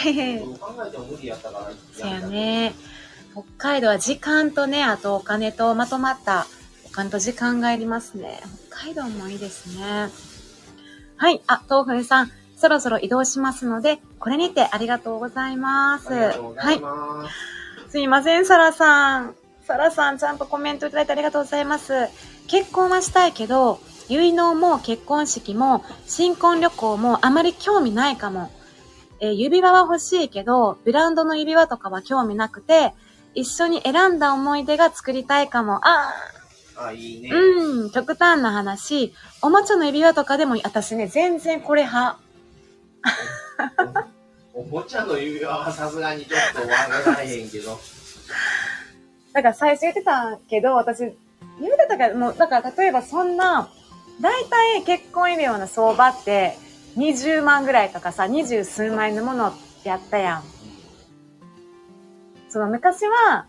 [0.02, 0.38] たね。
[0.40, 1.72] どう考えても無理やったから。
[1.92, 2.20] そうや。
[2.29, 2.74] ね。
[3.33, 6.46] 北海道は時間とね、あとお金とまとまった
[6.85, 8.40] お金と時間がいりますね。
[8.70, 10.11] 北海道もいいですね。
[11.16, 11.42] はい。
[11.46, 16.09] あ、豆腐さん、そろそろ移動しますので、これにてありがとうございます。
[16.09, 16.81] ありがとうござはいい。
[16.81, 17.29] ま
[17.87, 17.90] す。
[17.90, 19.35] すいません、サラさん。
[19.66, 21.92] サラさん、ちゃんとコメントいただいてありがとうございます。
[22.47, 28.51] 結婚はしたいけど、結納も結婚式も新婚旅行もあまり興味ないかも。
[29.21, 32.92] えー指輪は欲しいけど、ブランドの指輪とかは興味なくて、
[33.35, 35.81] 一緒に選んだ思い出が作りたいかも。
[35.87, 36.12] あ
[36.79, 37.31] あ、いいね。
[37.31, 39.14] ーうん、極端な話。
[39.42, 42.19] おもちゃの指輪とかでもいい、私ね、全然これ派。
[44.55, 46.66] おもちゃの指輪はさすがにちょっとわ
[47.03, 47.79] からへんけど。
[49.33, 51.12] だから最初言ってたけど、私、言っ
[51.77, 53.69] てたから、もう、だから例えばそんな、
[54.21, 56.57] 大体結婚指輪の相場って、
[56.97, 60.42] 20万ぐらいとかさ、二十数万円のものってやったやん。
[62.49, 63.47] その昔は、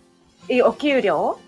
[0.50, 1.40] えお給料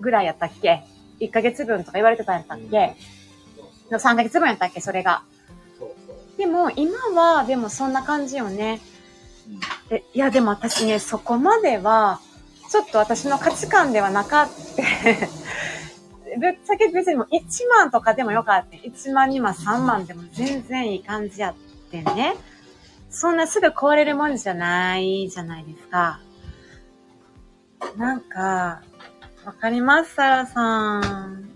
[0.00, 0.84] ぐらいやったっけ
[1.20, 2.96] ?1 ヶ月分とか言われてたんやったっけ、
[3.90, 5.22] の ?3 ヶ月分やったっけそれが。
[6.36, 8.80] でも、今は、でもそんな感じよね。
[9.48, 12.20] うんえいや、でも私ね、そこまでは、
[12.70, 14.54] ちょっと私の価値観ではなかった。
[16.40, 18.76] ぶっちゃけ別にもう1万とかでもよかった。
[18.76, 21.54] 1万、2万、3万でも全然いい感じやっ
[21.90, 22.34] てね。
[23.10, 26.20] そんなすぐ壊れるもんじゃないじゃないですか。
[27.96, 28.82] なんか、
[29.44, 31.48] わかります、サラさん。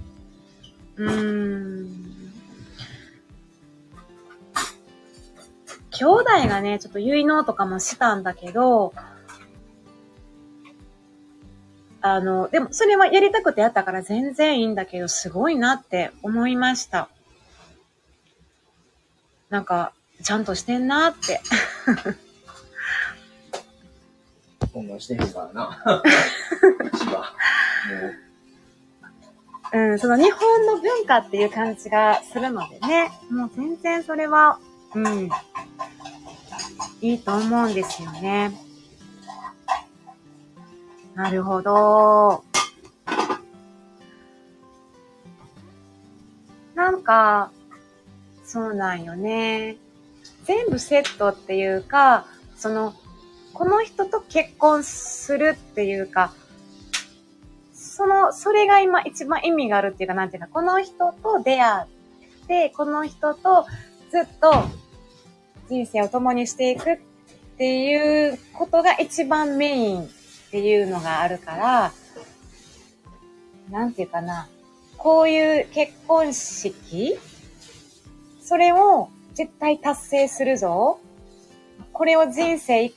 [0.96, 2.07] うーん。
[5.98, 8.94] 兄弟がね、ちょっと結納とかもしたんだけど、
[12.00, 17.08] あの、でもそれはやりたくてやったから全然いいんだけど、すごいなって思いました。
[19.50, 21.40] なんか、ちゃんとしてんなって。
[24.72, 26.02] そんなんしてへんからな。
[29.70, 34.60] うん、その日本の文化っていう感じがするのでね、もう全然それは、
[34.94, 35.30] うん、
[37.00, 38.52] いいと思うんですよね。
[41.14, 42.44] なるほど。
[46.74, 47.50] なんか、
[48.44, 49.76] そうなんよね。
[50.44, 52.94] 全部セットっていうか、その、
[53.52, 56.32] この人と結婚するっていうか、
[57.74, 63.66] その、それが今一番意味があるっていうか、なんていうか、この人と出会って、この人と
[64.10, 64.64] ずっと
[65.68, 66.98] 人生を共にしていくっ
[67.56, 70.08] ていうことが一番メインっ
[70.50, 71.92] ていうのがあるから、
[73.70, 74.48] なんていうかな、
[74.96, 77.18] こういう結婚式
[78.40, 81.00] それを絶対達成するぞ。
[81.92, 82.92] これを人生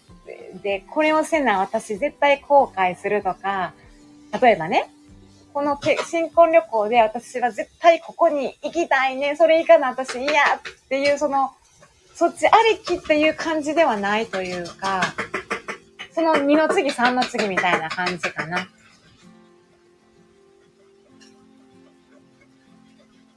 [0.64, 3.74] で、これをせな私絶対後悔するとか、
[4.42, 4.90] 例えばね、
[5.54, 5.78] この
[6.10, 11.52] 新婚旅行で私は絶対ここに行きたいね、それ行かな私嫌っていう、その、
[12.16, 15.02] そっちありきっていう感じではないというか、
[16.14, 18.68] その2の次3の次みたいな感じかな。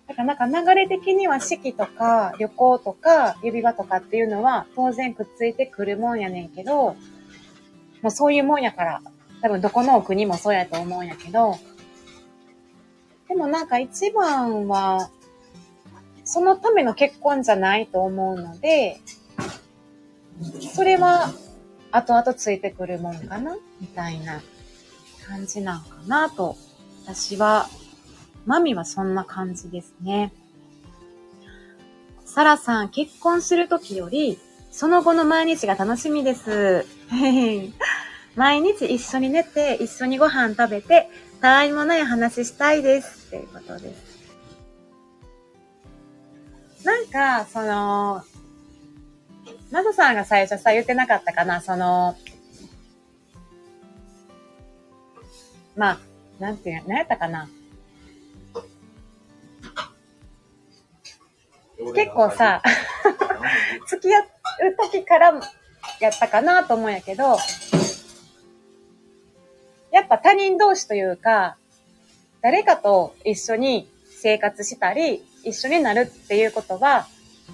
[0.07, 6.97] だからなんか流れ的には式とか旅行とか指輪とかっていうのは当然くっついてくるもんやねんけど、
[8.03, 9.03] もうそういうもんやから、
[9.41, 11.57] 多分どこの国もそうやと思うんやけど、
[13.29, 15.11] でもなんか一番は、
[16.25, 19.01] そのための結婚じゃないと思うので、
[20.75, 21.33] それは
[21.93, 24.43] 後々ついてくるもんかなみたいな
[25.27, 26.57] 感じなんかなと、
[27.05, 27.68] 私は、
[28.47, 30.33] マミはそんな感じですね。
[32.25, 34.39] サラさん、結婚するときより、
[34.70, 36.85] その後の毎日が楽しみです。
[38.35, 41.09] 毎日一緒に寝て、一緒にご飯食べて、
[41.45, 43.26] たわいもない話したいです。
[43.26, 44.24] っていうことです。
[46.86, 48.24] なんか、その、
[49.70, 52.16] マサさんが最初さ、言ってなかったかな、その、
[55.76, 55.99] まあ、
[56.38, 57.47] なんていう、何やったかな。
[61.95, 62.62] 結構さ、
[63.86, 64.24] 付き合う
[64.90, 65.38] 時から
[66.01, 67.36] やったかなと思うんやけど、
[69.95, 71.57] やっぱ他人同士というか、
[72.42, 77.07] 誰かと一緒に生活したり、一緒になるっていうことは、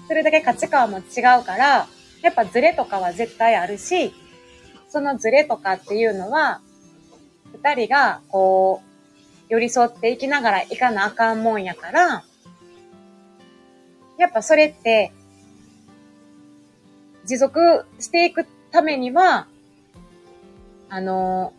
[0.07, 1.87] それだけ価値観も違うから、
[2.23, 4.11] やっぱズレとかは絶対あるし、
[4.89, 6.61] そのズレとかっていうのは、
[7.53, 12.23] 二人がこう、寄り添っていきながらいかなあかんもんやから、
[14.17, 15.11] やっぱそれって、
[17.23, 19.45] 持続していくためには、
[20.89, 21.53] あの、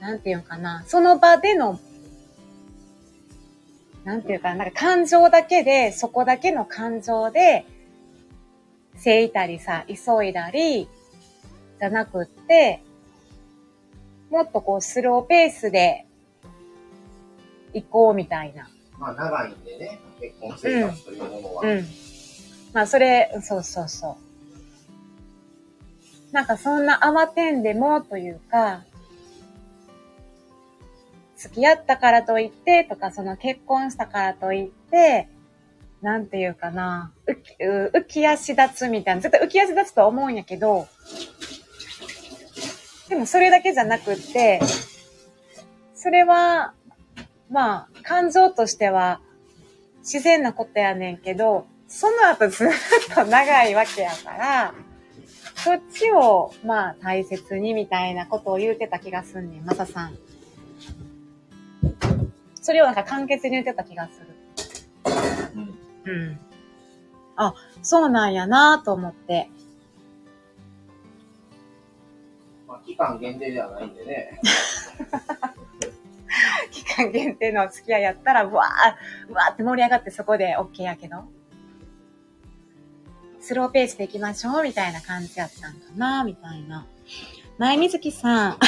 [0.00, 1.78] なんていうかな、その場での
[4.04, 7.66] なんていうか、なんか感情だけで、そこだけの感情で、
[8.96, 10.88] せいたりさ、急いだり、
[11.78, 12.82] じゃなくって、
[14.30, 16.06] もっとこうスローペースで
[17.74, 18.68] 行こうみたいな。
[18.98, 21.62] まあ長いんでね、結婚生活というものは。
[21.62, 21.70] うん。
[21.70, 21.84] うん、
[22.72, 24.16] まあそれ、そうそうそ
[26.32, 26.32] う。
[26.32, 28.84] なんかそんな慌てんでもというか、
[31.40, 35.26] 付き合ったからといってとか、その結婚したからといって、
[36.02, 40.86] なんていうかな、浮き、浮き足立つみたいな、絶対浮き足立つと思うんやけど、
[43.08, 44.60] でもそれだけじゃなくって、
[45.94, 46.74] それは、
[47.48, 49.22] まあ、感情としては
[50.00, 52.68] 自然なことやねんけど、その後ずっ
[53.14, 54.74] と長いわけやから、
[55.56, 60.18] そっちを、まあ、大切にみたいなことを言うてた気がすんねん、まささん。
[62.60, 64.26] それをなんか簡潔に言ってた気がする。
[65.54, 65.78] うん。
[66.12, 66.38] うん。
[67.36, 69.48] あ、そうなんやなと思って。
[72.68, 74.38] まあ、期間限定ではないんでね。
[76.70, 81.24] 期間限定の付き合いやったら、わー、わーって盛り上がってそこで OK やけど。
[83.40, 86.86] スローペースで行きましょうみたいな感じやったんかなみたいな。
[87.58, 88.58] 前水木さん。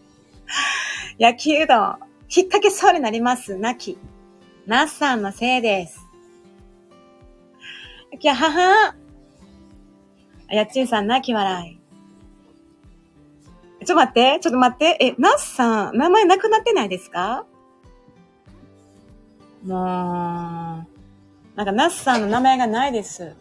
[1.18, 2.09] 野球うどん。
[2.34, 3.56] 引っ掛けそうになります。
[3.56, 3.98] なき。
[4.66, 6.06] なっさんのせいです。
[8.20, 8.94] きゃはは
[10.48, 11.78] やっちんさん、泣き笑
[13.80, 13.84] い。
[13.84, 14.96] ちょっと待って、ちょっと待って。
[15.00, 17.46] え、なっさん、名前なくなってないですか？
[19.64, 23.34] もう、なんか、なっさんの名前がないです。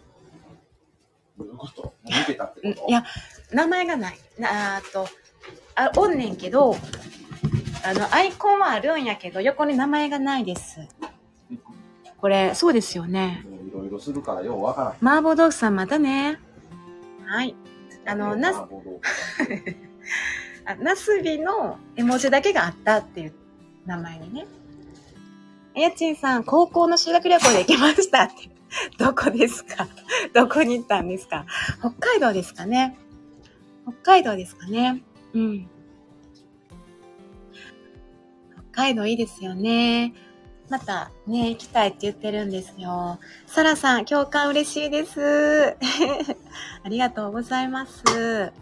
[1.38, 1.94] どういうこと？
[2.06, 2.90] 見てたってこと？
[2.90, 3.04] いや、
[3.52, 4.18] 名前がない。
[4.40, 5.08] なあと、
[5.76, 6.76] あ、おんねんけど、
[7.84, 10.80] あの、アイコンはあるんやけど、横に名前がないです。
[12.18, 13.46] これ、そうですよね。
[13.68, 15.16] いろいろするからようわからん。
[15.16, 16.40] 麻婆豆腐さんまたね。
[17.26, 17.56] はい。
[18.06, 18.60] あの、なす、
[20.82, 23.34] なすびの絵文字だけがあったっていう
[23.86, 24.46] 名前にね。
[25.76, 28.34] やちんさん、高校の修学旅行で行きましたって。
[28.98, 29.88] どこですか？
[30.34, 31.46] どこに行ったんですか？
[31.80, 32.96] 北海道ですかね
[33.84, 35.02] 北海道ですかね
[35.34, 35.70] うん。
[38.80, 40.14] 海道いいですよね。
[40.70, 43.20] またね、行きたいって言ってるんですよ。
[43.46, 45.76] サラさん、共感嬉しいです。
[46.84, 48.54] ありがとうございます。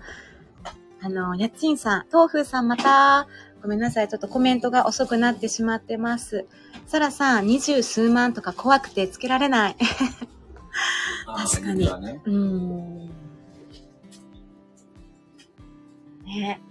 [1.01, 3.28] あの、やっちんさん、豆腐さんまた、
[3.61, 4.07] ごめんなさい。
[4.07, 6.45] ちょっとコメントが遅くなってしまってます。
[6.88, 9.76] サラさん、二十数万とか怖くてつけられない。
[11.26, 12.01] 確かに。
[12.01, 13.07] ね、うん。
[16.26, 16.61] ね。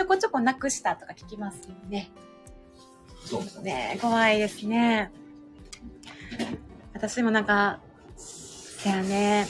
[0.00, 2.10] ちょこちょこなくしたとか聞きますよね。
[3.22, 3.98] そうですね。
[4.00, 5.10] 怖いですね。
[6.94, 7.80] 私もなんか、
[8.16, 9.46] そやね。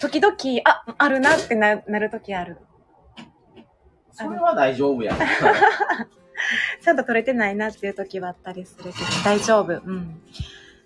[0.00, 2.58] 時々、あ、あるなってななるときある。
[4.12, 5.18] それは大丈夫や。
[6.80, 9.72] ちゃんと取れてないなっていう時はあったりするけど、大丈夫。
[9.72, 10.22] うん。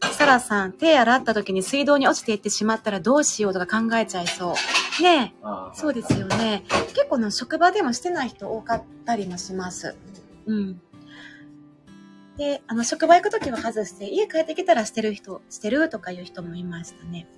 [0.01, 4.55] サラさん、手洗った時に水道に落ちていってしまったらどうしようとか考えちゃいそ
[5.01, 5.03] う。
[5.03, 5.45] ねえ。
[5.75, 6.65] そうですよね。
[6.95, 9.97] 結構の職場でもしてない人多かったりもします。
[10.47, 10.81] うん。
[12.37, 17.29] で、あの、職場行く時は外して、家帰ってきたらしてる人、してるとかいう人もいましたね。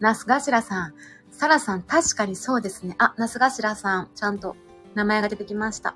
[0.00, 0.94] ナスガシラさん。
[1.30, 2.94] サラさん、確かにそうですね。
[2.98, 4.54] あ、ナスガシラさん、ちゃんと
[4.94, 5.94] 名前が出てきました。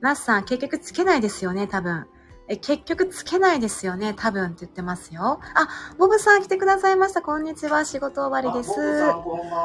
[0.00, 2.06] ナスさん、結局つけないですよね、多分。
[2.50, 5.38] え、結局つけないですよね、多分って言ってますよ。
[5.54, 5.68] あ、
[5.98, 7.20] ボブさん来てくださいました。
[7.20, 7.84] こんにちは。
[7.84, 8.70] 仕事終わりです。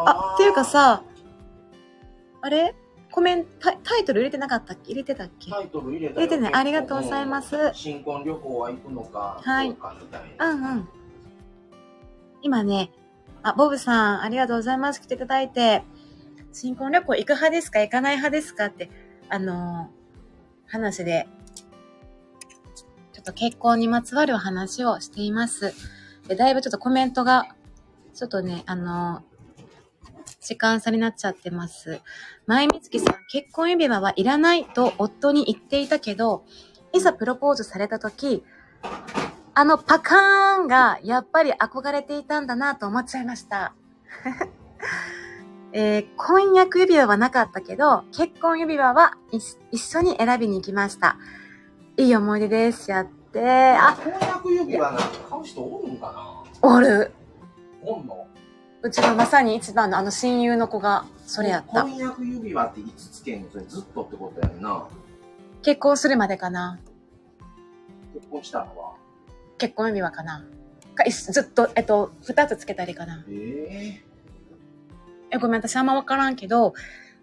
[0.06, 1.02] あ、っていうかさ、
[2.42, 2.76] あれ？
[3.10, 4.92] コメント、タイトル入れてなかったっけ？
[4.92, 5.50] 入れてたっけ？
[5.50, 10.50] タイトル入れた入れてねありがとうございます新婚旅行は行くのか、はいどうかみたいな。
[10.50, 10.90] うんうん。
[12.42, 12.92] 今ね、
[13.44, 15.00] あ、ボブさん、ありがとうございます。
[15.00, 15.84] 来ていただいて、
[16.52, 17.80] 新婚旅行行く派ですか？
[17.80, 18.66] 行かない派ですか？
[18.66, 18.90] って、
[19.30, 20.04] あのー
[20.66, 21.28] 話で、
[23.24, 25.74] と結婚にまつわるお話をしています。
[26.28, 27.48] で、だいぶちょっとコメントが、
[28.14, 29.24] ちょっとね、あの
[30.40, 32.02] 時間差になっちゃってます。
[32.46, 36.44] 前みつきさん、結婚指輪はいらないと夫に言っていたけど、
[36.94, 38.44] いざプロポーズされた時、
[39.56, 43.74] あのパカーンがやっぱり憧れていたんだなと思っちゃいました。
[45.72, 51.18] えー婚約指輪はなかったけど、結婚指輪は一緒に選びに行きました。
[51.98, 52.90] いい思い出です。
[52.90, 56.70] やって、あ、婚約指輪なんか買う人おるんかな？
[56.70, 57.12] おる。
[57.84, 58.28] おんの？
[58.82, 61.84] うちのまさに一番のあの親友の子がそれやった。
[61.84, 63.50] 婚約指輪っていつつけんの？
[63.52, 64.88] それずっとってことやんな。
[65.62, 66.80] 結婚するまでかな
[68.14, 68.94] 結婚したのは？
[69.58, 70.44] 結婚指輪かな
[70.96, 74.02] かいずっと、えっと、二つつけたりかなえ
[75.32, 76.74] え、ごめん、私あんまわからんけど、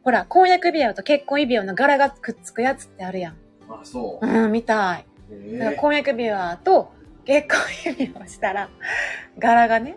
[0.02, 3.36] ほら、婚約指輪と結婚指輪の柄がくっつくやつってあるやん。
[3.70, 4.26] ー、あ、そう。
[4.26, 5.06] うん、みたい。
[5.32, 6.92] えだから婚約指輪と
[7.24, 7.58] 結婚
[7.98, 8.68] 指輪をしたら、
[9.38, 9.96] 柄がね、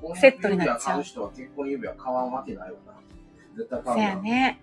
[0.00, 2.92] 婚セットになっちゃう人は結婚指輪買わんわけないよな。
[3.56, 4.08] 絶対買うせな。
[4.10, 4.60] やね。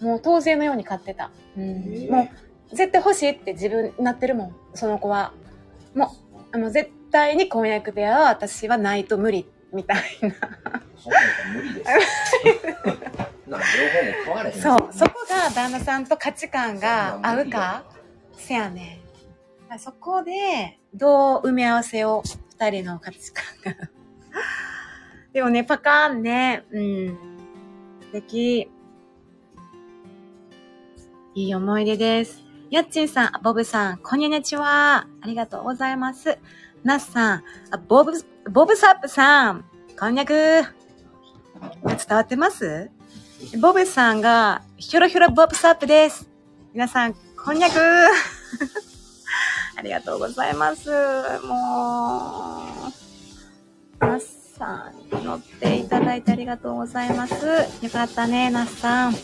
[0.00, 0.08] うん。
[0.08, 1.30] もう当然のように買ってた。
[1.56, 1.62] うん。
[1.62, 2.28] えーも
[2.72, 5.32] う、絶対欲しいって自分なってるもん、その子は。
[5.94, 6.12] も
[6.52, 10.82] あの、絶対に婚約指輪は私はないと無理、みたいな。
[11.06, 12.94] そんなん無理ですよ。
[13.46, 17.84] なん両方も買われへんそう、そこが旦那さんと価値観が合うか、
[18.36, 19.00] せやね
[19.70, 19.78] ん。
[19.78, 22.22] そこで、どう埋め合わせを、
[22.58, 23.44] 二人の価値観
[23.74, 23.88] が？
[25.32, 27.18] でもね、パカーンね、うん。
[28.00, 28.70] 素敵。
[31.34, 32.42] いい思い出です。
[32.70, 35.06] やっちんさん、ボブさん、こんにちは。
[35.20, 36.38] ありがとうございます。
[36.82, 38.12] なっさん、あボブ、
[38.50, 39.64] ボブサップさん、
[39.98, 40.85] こんにゃく。
[41.84, 42.90] 伝わってます？
[43.60, 46.28] ボブさんが、ひょろひょろボブサップです。
[46.72, 47.74] 皆さん、こんにゃく
[49.76, 50.90] ありがとうございます。
[51.44, 52.62] も
[54.00, 57.34] う、ナスさんに乗っていただいてありがとうございます。
[57.82, 59.14] よかったね、ナスさん。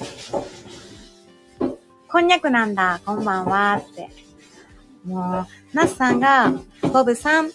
[2.09, 4.11] こんにゃくなんだ、こんばんは、って。
[5.05, 6.53] もう、ナスさんが、
[6.93, 7.51] ボブさん、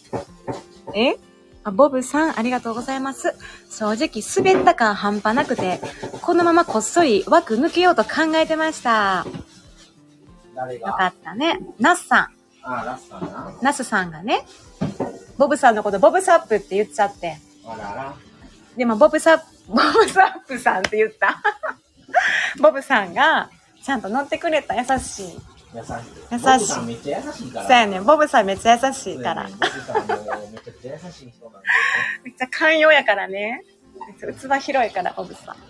[0.96, 1.18] え？
[1.68, 3.36] あボブさん、ありがとうございます。
[3.70, 5.82] 正直、滑った感半端なくて、
[6.22, 9.26] このままこっそり枠抜けようと考えてました。
[10.56, 11.60] 誰よかがったね。
[11.78, 12.28] ナスさん。
[12.64, 13.54] あ、ラスさんな。
[13.62, 14.46] ナスさんがね、
[15.38, 17.38] ボブさんのことボブサップって言っちゃって。
[17.66, 18.16] あらら。
[18.78, 21.36] でもボブサップ、 ボブサップさんって言った。
[22.64, 23.50] ボブさんが、
[23.84, 25.40] ちゃんと乗ってくれた優しい。
[25.76, 25.92] 優しい。
[26.32, 27.68] 優しいめっちゃ優しいから。
[27.68, 29.48] そうやねんボブさんめっちゃ優しいから。
[29.50, 29.74] そうやね
[30.08, 31.76] ボブさんもめちゃくちゃ優しい人なんでね。
[32.24, 33.64] めっちゃ寛容やからね。
[34.22, 35.56] 器広いから、ボブさん。
[35.56, 35.62] ボ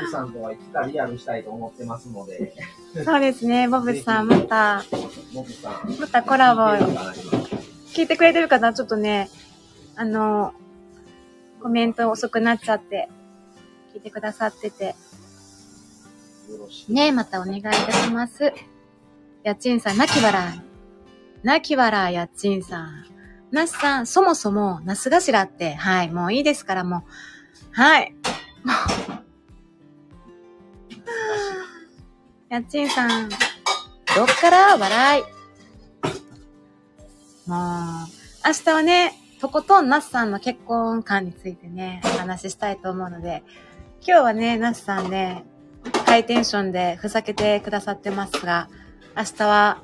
[0.00, 2.54] ブさんとはいつかリアルしたいと思ってますので、
[3.04, 4.84] そうですね、ボブさん、また、
[5.32, 6.00] ボブさん。
[6.00, 6.62] またコラボ
[7.92, 9.28] 聞いてくれてるかなちょっとね、
[9.96, 10.54] あの、
[11.62, 13.08] コメント遅くなっちゃって、
[13.94, 14.94] 聞いてくださってて。
[16.50, 16.92] よろしい。
[16.92, 18.52] ねまたお願いいたします。
[19.44, 20.60] やっちんさん、泣き笑い。
[21.42, 23.04] 泣き笑い、やっちんさん。
[23.50, 27.72] なしさん、そもそも、なす頭って、はい、もういいですから、もう。
[27.72, 28.14] はい。
[28.64, 29.22] もう。
[32.48, 33.38] やっちんさん、どっ
[34.40, 34.78] から？
[34.78, 35.22] 笑い。
[37.46, 37.58] もう、
[38.46, 43.42] 明日はね、とことんなすさんの結婚観についてね、お話ししたいと思うので、
[44.00, 45.44] 今日はね、なすさんね、
[46.06, 48.70] ハイテンションでふざけてくださってますが、
[49.16, 49.82] 明日は、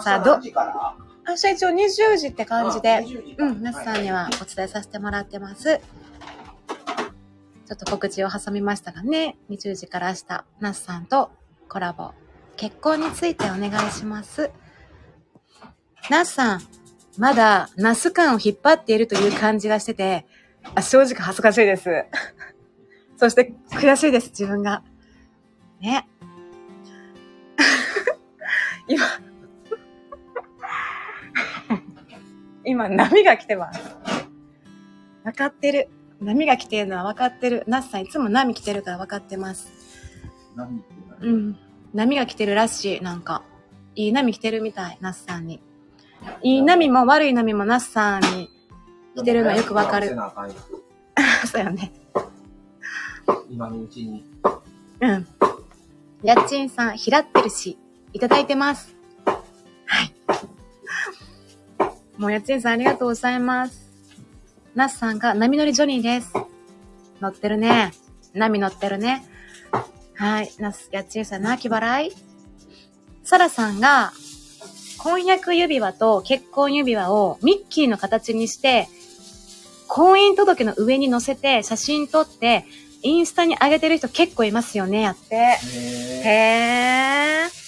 [0.00, 5.78] さあど明日一応20時って感じであ、20時かうん、ナスさんにはお伝えさせてもらってます。
[5.78, 11.30] ちょっと告知を挟みましたがね、20時から明日、ナスさんと
[11.68, 12.10] コラボ、
[12.56, 14.50] 結婚についてお願いします。
[16.10, 16.60] ナスさん、
[17.16, 20.26] まだナス感を引っ張っているという感じがしてて、
[20.74, 21.88] あ正直恥ずかしいです。
[23.16, 24.82] そして悔しいです、自分が。
[25.80, 26.08] ね。
[28.90, 29.04] 今、
[32.64, 33.80] 今波が来てます。
[35.22, 35.88] わかってる。
[36.20, 37.62] 波が来てるのはわかってる。
[37.68, 39.70] ナスさんいつも波来てるからわかってます。
[40.56, 41.58] 何言ってんのうん。
[41.94, 43.44] 波が来てるらしい、なんか。
[43.94, 45.60] いい波来てるみたい、ナスさんに。
[46.42, 48.50] いい波も悪い波もナスさんに
[49.14, 50.08] 来てるのはよくわかる
[51.46, 51.92] そうよね。
[53.48, 54.24] 今のうちに。
[55.00, 55.26] うん。
[56.24, 57.78] やっちんさん、ひらってるし、
[58.12, 58.94] いただいてます。
[59.86, 60.14] はい。
[62.18, 63.90] もうやっちんさんありがとうございます。
[64.74, 66.32] ナスさんが波乗りジョニーです。
[67.20, 67.92] 乗ってるね。
[68.34, 69.24] 波乗ってるね。
[70.14, 70.52] はい。
[70.58, 72.12] ナス、やっちんさん、泣き笑い。
[73.24, 74.12] サラさんが、
[74.98, 78.88] 婚約指輪と結婚指輪をミッキーの形にして、
[79.88, 82.66] 婚姻届の上に載せて写真撮って、
[83.02, 85.36] インスタに上げてる人結構いますよね、やって。
[85.36, 85.48] へ
[86.24, 87.59] へー。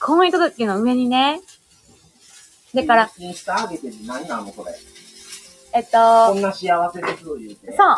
[0.00, 1.40] 婚姻届の上にね。
[2.74, 3.10] だから、。
[3.18, 4.74] インスタ上げて何なのこれ？
[5.72, 7.76] えっと、こんな幸せです言うて。
[7.76, 7.96] そう。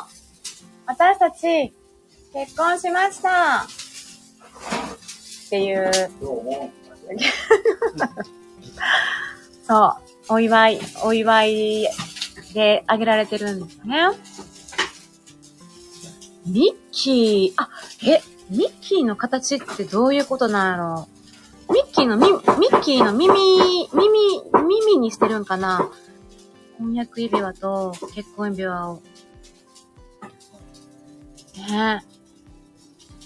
[0.86, 1.72] 私たち、
[2.32, 3.62] 結婚しました。
[3.62, 3.66] っ
[5.50, 5.90] ていう、
[6.20, 6.70] どうも。
[9.66, 9.96] そ
[10.28, 11.88] う、お祝い、お祝い
[12.52, 14.10] であげられてるんですね。
[16.46, 17.68] ミッキー、あ、
[18.06, 21.15] え、ミッキーの形ってどういうことなんやろう？
[21.70, 22.38] ミッキーのみ、ミ
[22.70, 23.34] ッキーの耳、
[23.92, 24.18] 耳、
[24.66, 25.90] 耳にしてるんかな？
[26.78, 29.02] 婚約指輪と結婚指輪を。
[31.68, 32.02] ね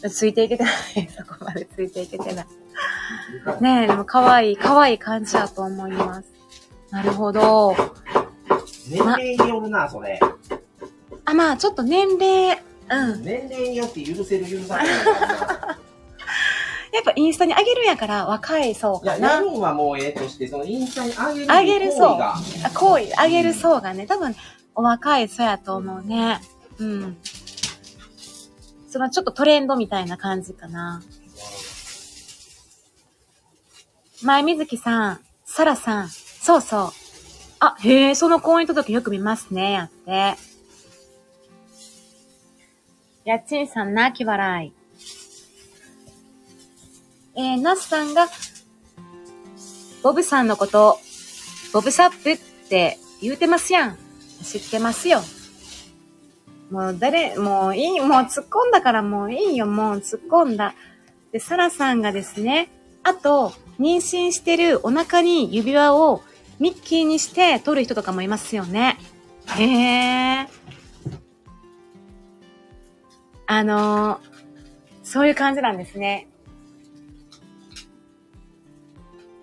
[0.02, 0.08] え。
[0.08, 0.74] ついていけてない。
[1.16, 2.46] そこまでついていけてない。
[3.60, 6.32] ねえ、でも可愛い、可愛い感じだと思います。
[6.90, 7.74] なるほど。
[8.88, 10.18] 年齢によるな、それ。
[11.24, 13.22] あ、まあ、ちょっと年齢、うん。
[13.24, 14.86] 年齢によって許せる許さない。
[16.92, 19.34] やっぱインスタに上げるんやから若い層かな。
[19.34, 22.34] やるんはもうええとして、そのインスタに上げる上げるそう行為が。
[22.64, 24.34] あ、行為、上げる層がね、多分、
[24.74, 26.40] お若い層やと思うね。
[26.78, 27.16] うん。
[28.88, 31.02] そのちょっとトレンドみたいな感じかな。
[34.22, 36.90] 前水木さん、サラさん、そうそう。
[37.60, 40.34] あ、へえ、その婚姻届よく見ますね、やって。
[43.24, 44.79] やっちんさん、泣き笑い。
[47.40, 48.28] えー、ナスさんが、
[50.02, 50.98] ボブさんのこと、
[51.72, 52.38] ボブサップっ
[52.68, 53.98] て言うてますやん。
[54.42, 55.22] 知ってますよ。
[56.70, 60.74] もう誰、もういい、もう突っ込んだからもういいよ、もう突っ込んだ。
[61.32, 62.68] で、サラさんがですね、
[63.02, 66.22] あと、妊娠してるお腹に指輪を
[66.58, 68.98] ミッキーにして撮る人とかもいますよね。
[69.56, 70.48] へー。
[73.46, 74.30] あのー
[75.10, 76.28] そういう感じなんですね。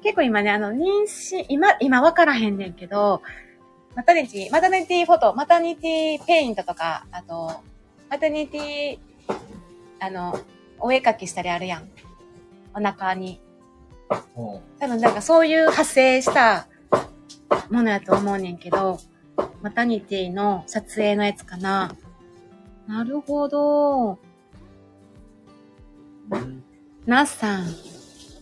[0.08, 3.22] 結構今ね、あの、妊娠、今、今分からへんねんけど、
[3.93, 7.60] マタニティ、マタニティフォト、マタニティペイントとか、あと、
[8.10, 8.99] マタニティ、
[9.99, 10.39] あの、
[10.80, 11.89] お絵描きしたりあるやん。
[12.74, 13.41] お腹に。
[14.10, 16.70] うん多分なんかそういう派生した
[17.70, 19.01] ものやと思うねんけど、
[19.62, 21.93] マタニティの撮影のやつかな。
[22.88, 24.20] なるほど。
[26.32, 26.64] うん
[27.05, 27.66] ナスさん、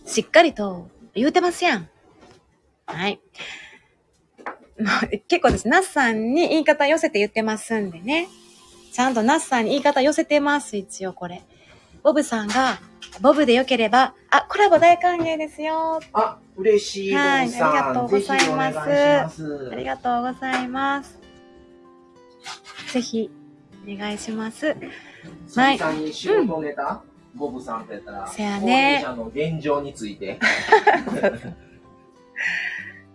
[0.06, 1.88] しっかりと言うてますやん。
[2.86, 3.20] はい。
[4.78, 5.68] ま あ結構です。
[5.68, 8.28] ナスさんに言い方寄せて言ってますんでね。
[8.92, 11.42] ちゃんとナスさんに言い方寄せてます、一応これ。
[12.02, 12.78] ボブさんが、
[13.20, 16.00] ボブでよければ、あ、コラボ大歓迎ですよ。
[16.12, 17.44] あ、嬉しい、はい。
[17.44, 19.70] ありがとうございます。
[19.70, 21.18] ありがとうございます。
[22.92, 23.30] ぜひ、
[23.86, 24.76] お願いします。
[25.54, 25.78] はい。
[27.36, 30.38] さんに仕事ネタ、ボブさんとやったら、せやね高齢者の現状について、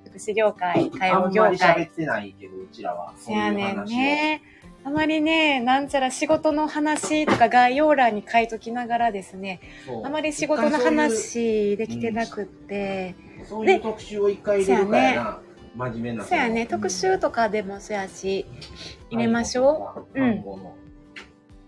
[0.05, 1.83] 福祉業界、介あ護業んまり喋界。
[1.83, 3.13] ってないけど、うちらは。
[3.17, 3.53] そういう
[3.85, 4.41] ね。
[4.83, 9.61] あまりね、なんちゃら仕事の話とか概要欄に書いときながらですね、
[10.03, 13.15] あまり仕事の話できてなくって、
[13.47, 15.39] そういう特集を一回入れるからやな。
[15.75, 16.25] 真面目な。
[16.25, 18.45] そやね、特集とかでもそやし、
[19.11, 20.19] 入れましょう。
[20.19, 20.43] うん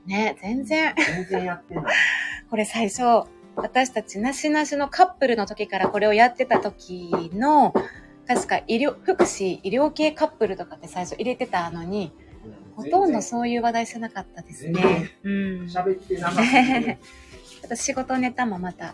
[0.05, 0.93] ね、全然。
[0.97, 1.85] 全然やってない。
[2.53, 7.73] これ最初、私たちなしなしのカップルの時からこれをやってた時の、
[8.27, 12.13] 確か医療、福祉、医療系カップルとかって最初入れてたのに、
[12.75, 15.17] ほとんどそういう話題してなかったですね。
[15.23, 15.33] うん。
[15.63, 16.85] 喋ってなかったけど。
[16.85, 18.93] ちょっと仕事ネタもまたさ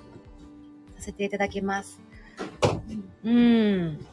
[1.00, 2.00] せていただきます。
[3.26, 4.08] うん。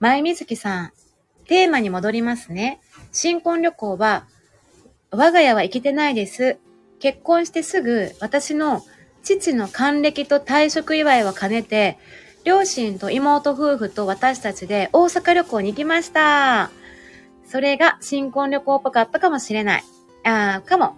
[0.00, 0.92] 前水木さん、
[1.44, 2.80] テーマに戻りますね。
[3.12, 4.26] 新婚旅行は、
[5.12, 6.58] 我が家は生きてないです。
[6.98, 8.82] 結婚してすぐ、私の
[9.22, 11.98] 父の還暦と退職祝いを兼ねて、
[12.44, 16.70] 両親と妹夫婦と私たちで大阪旅行に行きました。
[17.44, 19.84] それが新婚旅行っぽかったかもしれない。
[20.24, 20.96] あー、かも。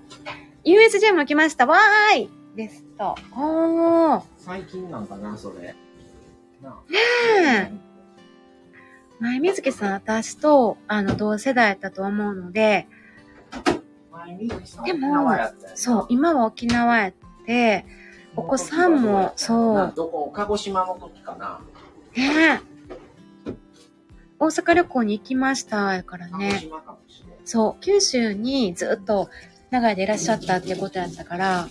[0.64, 1.66] USJ も来ました。
[1.66, 3.14] わーいですと。
[3.32, 4.22] おー。
[4.36, 5.74] 最近なんかな、それ。
[6.62, 7.88] なあねえ。
[9.20, 12.86] 前水木さん、私と、あの、同世代だと思うので、
[14.85, 15.37] でも
[15.74, 17.14] そう、今は沖縄やっ
[17.47, 17.85] て、
[18.37, 21.61] お子さんもそうなどこ、鹿児島の時かな。
[22.14, 22.61] ね
[23.47, 23.53] え。
[24.41, 26.68] 大阪旅行に行きました、やからね。
[27.45, 29.31] そう、九州にずっと
[29.70, 31.68] 長いでいらっしゃったっていうことやったから。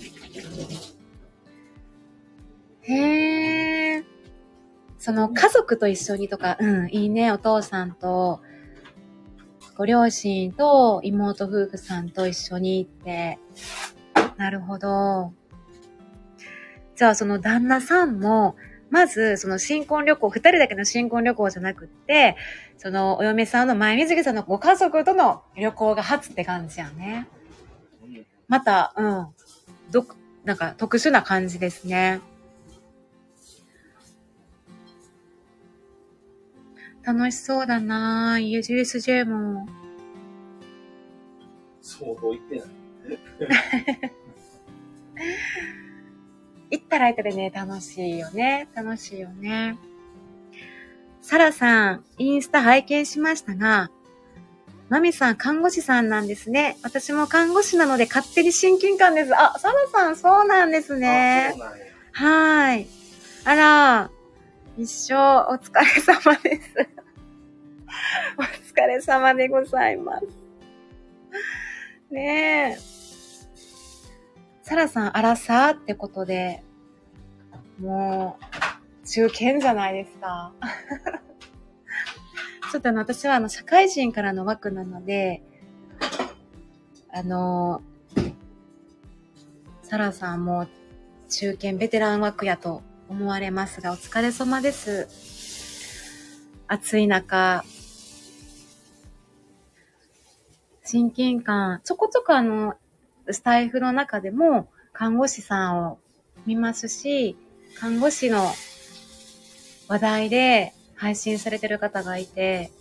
[2.81, 4.03] へえ。
[4.97, 8.41] その家族と一緒にとか、うん、いいね、お父さんと、
[9.77, 13.37] ご両親と妹夫婦さんと一緒に行って。
[14.35, 15.33] なるほど。
[16.95, 18.55] じゃあその旦那さんも、
[18.89, 22.35] まずその新婚旅行、二人だけの新婚旅行じゃなくって、
[22.77, 27.27] そのお嫁さんの前水木さんのご家族との旅行が初って感じやね。
[28.47, 29.27] また、うん。
[29.91, 30.07] ど、
[30.43, 32.21] なんか特殊な感じですね。
[37.07, 38.59] 楽しそうだなぁ。
[38.59, 39.65] USJ も。
[41.81, 42.67] 相当言ってない。
[46.69, 48.67] 行ったら行ったでね、楽しいよね。
[48.75, 49.77] 楽しいよね。
[51.21, 53.89] サラさん、インスタ拝見しましたが、
[54.89, 56.77] マミさん、看護師さんなんですね。
[56.83, 59.33] 私も看護師なので勝手に親近感です。
[59.33, 61.55] あ、サラさん、そうなんですあね
[62.11, 62.87] はーい。
[63.45, 64.09] あら、
[64.77, 66.96] 一生お疲れ様です。
[68.37, 70.25] お疲れ様でございます。
[72.11, 72.79] ねえ。
[74.61, 76.63] サラさん、あらさってことで、
[77.79, 78.37] も
[79.03, 80.53] う、中堅じゃないですか。
[82.71, 85.41] ちょっとあの、私はあの、社会人からの枠なので、
[87.11, 87.81] あの、
[89.83, 90.67] サラさんも
[91.29, 95.07] 中堅ベテラン枠やと思われますが、お疲れ様です。
[96.67, 97.63] 暑い中、
[100.89, 102.75] 親近感、ちょこちょこあの、
[103.29, 105.99] スタイフの中でも看護師さんを
[106.45, 107.35] 見ますし、
[107.77, 108.53] 看護師の
[109.89, 112.71] 話題で配信されてる方がいて、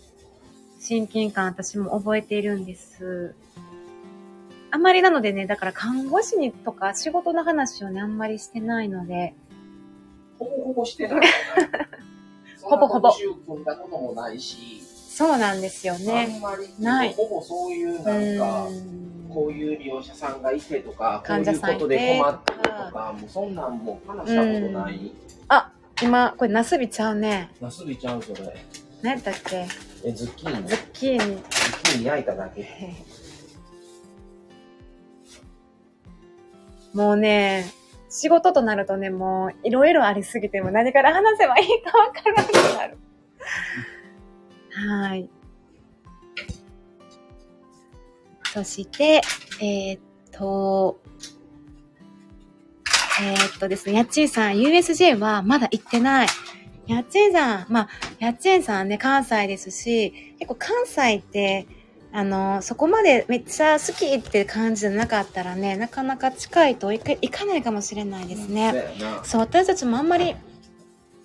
[0.79, 3.35] 親近感私も覚えているんです。
[4.71, 9.35] あんまりなのでね、だから看護師にとか仕事の話をね、あんまりしてないので、
[10.39, 11.27] ほぼほぼしてない。
[12.63, 14.86] ほぼほぼそんな特集組んだこともないし、
[15.17, 16.37] そうなんですよあね。
[16.37, 18.69] んまり、ないほぼそういううなんか。
[19.33, 25.11] こういう利用者さんがいてとか、こういうことで困ってるとか、もうそんなんもう話したことない？
[26.03, 27.49] 今、これナスビちゃうね。
[27.59, 28.55] なすびちゃんそれ。
[29.01, 29.65] 何やったっけ？
[30.05, 30.67] え、ズッキーニ。
[30.67, 31.19] ズズッキーニ。
[31.19, 31.41] ッ
[31.83, 32.93] キーニ焼いただけ。
[36.93, 37.65] もうね、
[38.09, 42.97] 仕事となるとね、もういろいろありすぎて、もう何から話せばいいかわからなくなる。
[44.77, 45.29] はい。
[48.53, 49.21] そして、
[49.61, 50.01] えーっ
[50.31, 51.01] と、
[53.21, 56.27] えーっとですね、やっちーさん、USJ はまだ行ってない。
[56.85, 61.67] やっちーさん、まあ、やっちーさんね、関西ですし、結構関西って、
[62.13, 68.71] あの、そこまでめっちゃ好きって感じじゃなかったらね、なかなか近いといかいかないかもしれないですね。
[69.23, 70.35] そう、私たちもあんまり、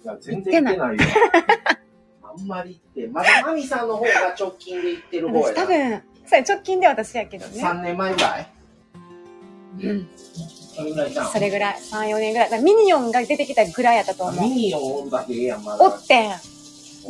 [0.05, 0.85] 行ってないよ。
[2.37, 3.07] あんまりって。
[3.09, 7.63] まだマミさんの方が直近で行ってる方や多分、それ直近で私やけどね。
[7.63, 8.53] 3年前ぐらい？
[9.85, 10.09] うん。
[10.75, 11.33] それぐらいじゃん。
[11.33, 12.51] それぐらい、3、4年ぐらい。
[12.51, 14.43] らミニオンが出てきたぐらいやったと思う。
[14.43, 15.85] ミニオンおるだけええやん、まだ。
[15.85, 16.33] おってん。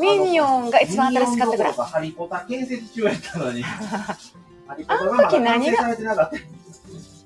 [0.01, 3.63] ミニオンが一番新しかったぐらいハリポタ建設中やったのに。
[3.63, 4.17] ハ
[4.77, 6.37] リポタがまだ完成されてなかった。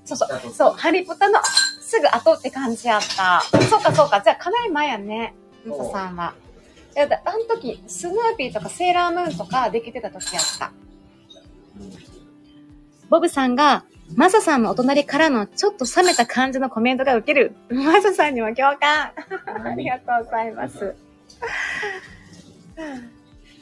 [0.05, 0.53] そうそう。
[0.53, 1.40] そう、ハリポタの
[1.80, 3.42] すぐ後って感じやった。
[3.70, 4.20] そうかそうか。
[4.20, 5.34] じゃあかなり前やね。
[5.64, 6.34] ムサさんは。
[6.97, 10.72] いやだあの時、スヌーピーとかセーラームーンとかできてた時やった。
[13.11, 13.84] ボブさんが、
[14.14, 17.55] マサさんのお隣からのちょっと冷めた感じのコメントが受ける。
[17.68, 19.12] マサさんにも共感。
[19.12, 20.94] ありがとうございます。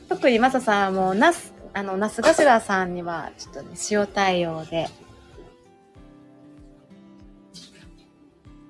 [0.09, 4.87] 特にマサさんはもう、ナス、あの、ナスガシラさんには、ちょっとね、塩対応で。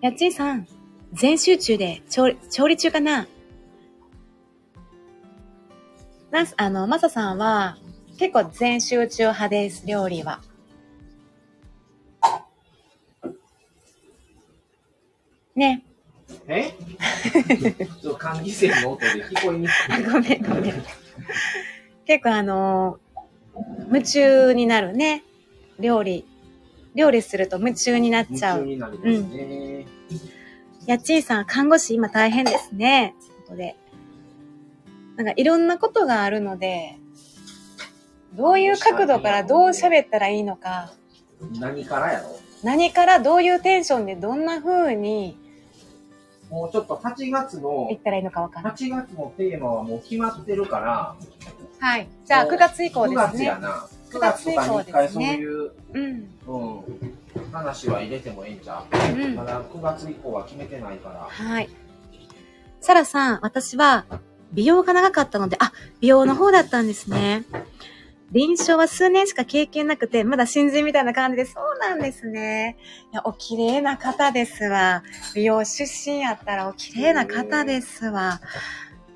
[0.01, 0.67] やっちんさん、
[1.13, 3.27] 全集中で調理、調理中かな？
[6.35, 7.79] ナス、あの、マサさんは、
[8.19, 10.41] 結構全集中派です、料理は。
[15.55, 15.85] ね。
[16.49, 16.73] え？
[18.03, 19.73] ちょっと換気扇の音で聞こえにくい。
[19.91, 20.85] あごめんごめん。
[22.05, 25.23] 結構あのー夢中になるね。
[25.79, 26.27] 料理。
[26.97, 28.67] 料理すると夢中になっちゃう。
[28.67, 29.87] 夢中になりますね。
[30.87, 33.15] やっちーさん、看護師今大変ですね。
[33.21, 33.77] ということで。
[35.17, 36.97] なんかいろんなことがあるので、
[38.35, 40.93] どういう角度からどう喋ったらいいのか、
[41.61, 42.37] 何からやろ？
[42.63, 45.39] 何からどういうテンションでどんな風に
[46.51, 48.73] もうちょっと8月の言ったらいいのかわかんない。
[48.73, 51.17] 8月のテーマはもう決まってるから、
[51.79, 52.09] はい。
[52.25, 53.59] じゃあ9月以降9ですね月や。
[53.59, 53.89] な。
[54.11, 56.29] 9月とかに一回そういう、うん。
[56.47, 59.13] うん、話は入れてもいいんじゃう？
[59.13, 61.29] うんまだ9月以降は決めてないから。
[61.29, 61.69] はい。
[62.81, 64.07] サラさん、私は
[64.55, 67.45] 美容が長かったので、あ、美容の方だったんですね。
[68.31, 72.77] 臨床は数年しか経験なくて、まだ新人みたいな感じで、そうなんですね。
[73.13, 75.03] いや、お綺麗な方ですわ。
[75.35, 78.41] 美容出身やったらお綺麗な方ですわ。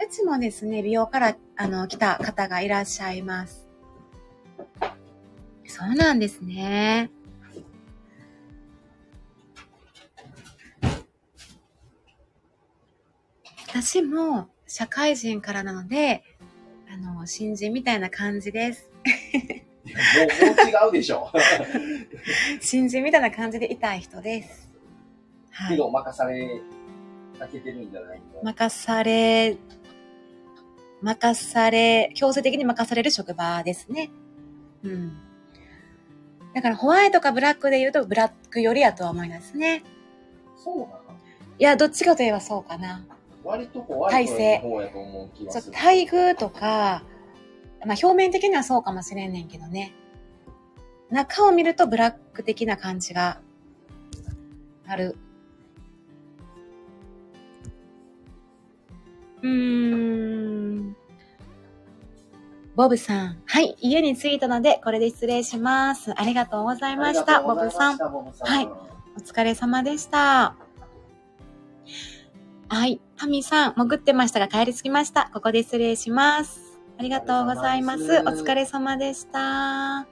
[0.01, 3.67] うちもですね、美容から、あの、来た方がいらっしゃいます。
[5.67, 7.11] そうなんですね。
[13.69, 16.23] 私も社会人からなので、
[16.93, 18.91] あの、新人みたいな感じです。
[19.03, 19.11] も
[20.45, 21.31] う、もう違うでしょ。
[22.61, 24.71] 新人みたいな感じでいたい人です。
[25.51, 25.79] はい。
[25.79, 26.61] 任され
[27.39, 28.43] かけてるんじゃないの？
[28.43, 29.57] 任され、
[31.01, 34.11] 任され、強制的に任される職場ですね。
[34.83, 35.17] うん。
[36.55, 39.83] だからホワイトかブラックで言うとブラックよりやとは思いますね。
[40.57, 40.93] そうなの？
[41.59, 43.05] いや、どっちかといえばそうかな。
[43.49, 45.73] 割とホワイトの方やと思う気がそう。
[45.73, 47.03] 待遇とか、
[47.85, 49.95] まあ表面的にはそうかもしれんねんけどね。
[51.11, 53.41] 中を見るとブラック的な感じが
[54.87, 55.17] ある。
[59.43, 60.97] うーん。
[62.77, 63.43] ボブさん。
[63.47, 63.77] はい。
[63.81, 66.13] 家に着いたので、これで失礼します。
[66.21, 67.43] ありがとうございました。
[67.43, 67.99] ボブさん。
[67.99, 68.49] ボブさん。
[68.49, 68.89] はい
[69.19, 70.55] お疲れ様でした。
[72.71, 73.01] はい。
[73.17, 75.31] タミさん、潜ってましたが帰り着きました。
[75.33, 76.79] ここで失礼します。
[76.99, 78.03] ありがとうございます。
[78.03, 80.07] おお疲れ様でした。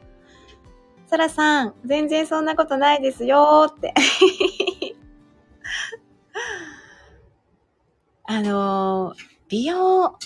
[1.06, 3.92] サラさん、全然そんなことないですよって。
[8.24, 10.16] あのー美容、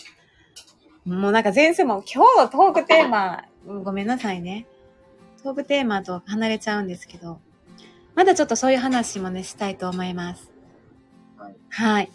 [1.04, 3.44] もうなんか前世も今日のトークテーマ、
[3.84, 4.66] ごめんなさいね。
[5.42, 7.40] トークテーマと離れちゃうんですけど、
[8.14, 10.49] まだちょっとそういう話もね、したいと思います。
[11.70, 11.92] はい。
[11.92, 12.10] はい。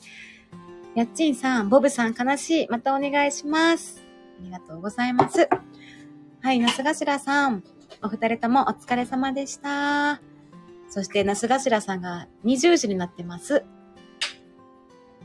[0.95, 2.67] やっちんさん、ボブさん悲しい。
[2.69, 4.01] またお願いします。
[4.39, 5.49] ありがとうございます。
[6.41, 7.63] はい、なすがしらさん。
[8.01, 10.21] お二人ともお疲れ様でした。
[10.89, 13.65] そして、なすがしらさんが20時になってます。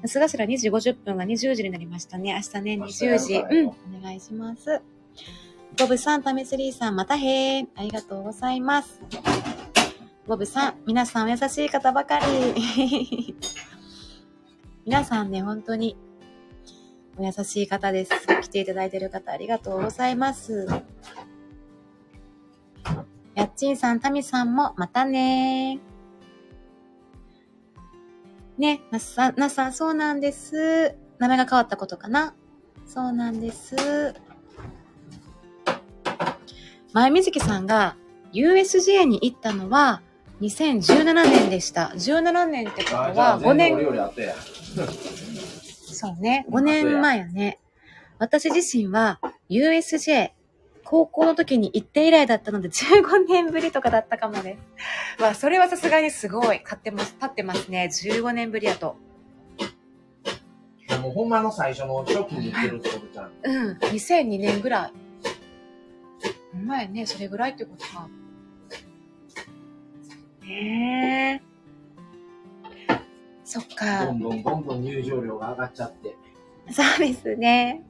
[0.03, 2.33] なすがしら2時50分が20時になりましたね。
[2.35, 3.35] 明日ね、明日20時。
[3.39, 4.81] うん、お願いします。
[5.79, 7.67] ボブさん、タメスリーさん、またへー。
[7.77, 9.01] ありがとうございます。
[10.27, 13.37] ボブさん、皆さんお優しい方ばかり。
[14.87, 15.97] 皆さんね、本当に
[17.19, 18.13] お優しい方です。
[18.43, 20.67] 来ていただいている方ありがとうございます。
[23.35, 25.81] やっちんさん、たみさんもまたね
[28.57, 30.97] ね、なすさん、なすさん、そうなんです。
[31.19, 32.35] 名前が変わったことかな
[32.87, 34.15] そうなんです。
[36.93, 37.97] 前みずきさんが
[38.33, 40.03] USJ に行ったのは
[40.41, 41.93] 2017年でした。
[41.95, 43.77] 17年ってことは5年。
[45.93, 46.47] そうね。
[46.49, 47.59] 5年前やね。
[48.19, 50.33] 私自身は USJ
[50.85, 55.21] 高校の時に行って以来だったので15年ぶりとかだったかもです。
[55.21, 56.63] まあ、それはさすがにすごい。
[56.63, 57.89] 買ってます、立ってますね。
[57.93, 58.97] 15年ぶりやと。
[61.01, 63.31] もうほんまの最初の初期に行ってるってことじゃん。
[63.43, 63.79] うん。
[63.79, 64.93] 2002年ぐらい。
[66.53, 67.07] ほんまやね。
[67.07, 68.09] それぐらいってことか。
[70.43, 71.50] ねえ。
[73.51, 74.07] そっか。
[74.07, 76.15] どんどんどんどん入場料が上がっちゃって。
[76.71, 77.83] そうですね。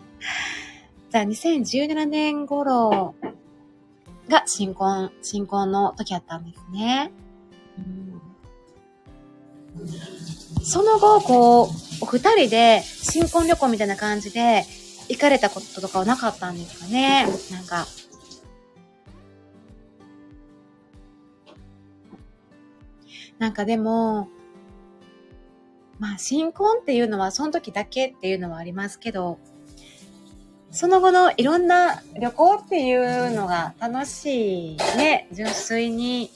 [1.10, 3.14] じゃあ、2017年頃
[4.26, 7.12] が新婚、新婚の時やったんですね。
[7.76, 8.20] うん
[10.62, 11.66] その後、こう、
[12.00, 14.64] お二人で新婚旅行みたいな感じで
[15.10, 17.26] 行かれたこととかはなかったんですかね？
[17.50, 17.86] なんか。
[23.38, 24.28] なんかでも、
[26.00, 29.38] まあ、新婚っていうのはその時だけっていうのはありますけど、
[30.70, 35.28] その後のいろんな旅行っていうのが楽しいね。
[35.30, 36.30] 純粋に。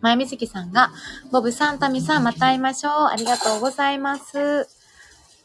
[0.00, 0.90] 前みずきさんが、
[1.30, 2.92] ボブさん、タミさん、また会いましょう。
[3.12, 4.68] ありがとうございます。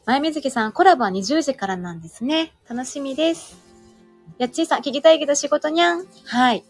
[0.06, 2.54] 前水木さん、コラボは20時からなんですね。
[2.70, 3.58] 楽しみです。
[4.38, 6.06] やっちーさん、聞きたいけど仕事にゃん。
[6.26, 6.64] はい。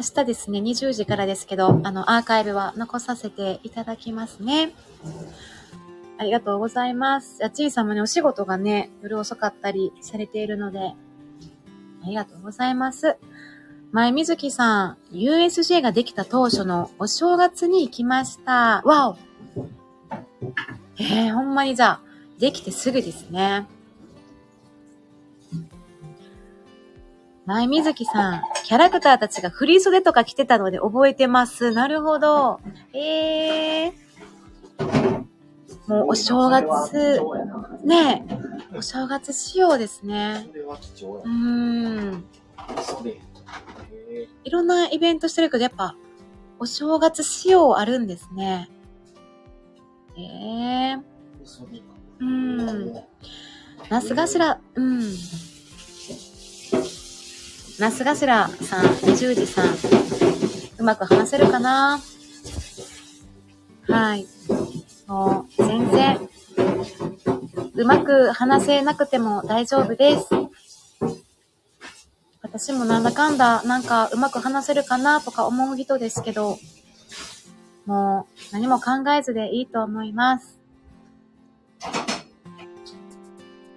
[0.00, 4.72] 明日ですね、20時からですけど、あの、アーカイブは残させていただきますね。
[6.16, 7.42] ありがとうございます。
[7.42, 13.18] やっちーさんもね、お仕事がね、夜遅かったりされているので、ありがとうございます。
[13.92, 18.80] 前水木さん、USJ ができた当初のお正月に行きました。
[18.86, 19.18] わお
[20.98, 22.00] えー、ほんまにじゃあ、
[22.38, 23.66] できてすぐですね。
[27.46, 31.72] 前水木さん、キャラクターたちがフリー袖とか着てたので覚えてます。
[31.72, 32.60] なるほど。
[32.92, 33.92] えー。
[35.88, 37.20] もうお正月、
[37.84, 40.48] ねえ、お正月仕様ですね。
[40.54, 41.30] うー
[42.16, 42.24] ん。
[44.44, 45.96] いろんなイベントしてるけど、やっぱ、
[46.60, 48.68] お正月仕様あるんですね。
[50.16, 51.02] ええー。
[52.20, 52.94] うん。
[53.88, 55.00] なすがしら、うん。
[57.80, 59.68] なすがしらさん、20時さん、
[60.78, 61.98] うまく話せるかな？
[63.88, 64.26] はい。
[65.06, 66.28] もう、全然、
[67.74, 70.26] うまく話せなくても大丈夫です。
[72.42, 76.58] 私もなんだかんだ、なんかうまく話せるかなとか思う人ですけど、
[77.86, 80.58] もう何も考えずでいいと思います。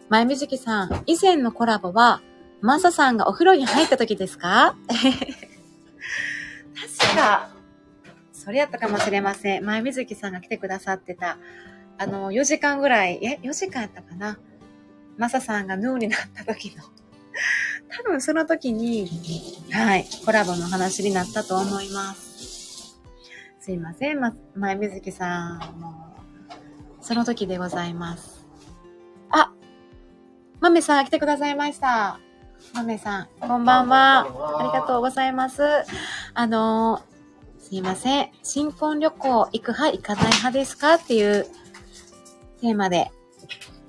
[0.10, 2.22] 前みじきさん、以前のコラボは、
[2.64, 4.78] マサさんがお風呂に入った時ですか？
[6.97, 7.49] 確か、
[8.32, 9.66] それやったかもしれません。
[9.66, 11.38] 前みずきさんが来てくださってた、
[11.97, 14.38] あの、4時間ぐらい、え、4時間やったかな？
[15.18, 16.84] マサさんがヌーになった時の、
[17.97, 19.09] 多分その時に、
[19.72, 22.97] はい、コラボの話になったと思います。
[23.59, 26.16] すいません、ま、前みずきさん、も、
[27.01, 28.45] その時でございます。
[29.32, 29.51] あ、
[30.61, 32.20] まめさん来てくださいました。
[32.72, 34.59] まめさん、こんばんは。
[34.59, 35.61] ありがとうございます。
[36.34, 38.32] あのー、すいません。
[38.41, 41.45] 新婚旅行行く派行かない派ですかっていう
[42.61, 43.11] テーマで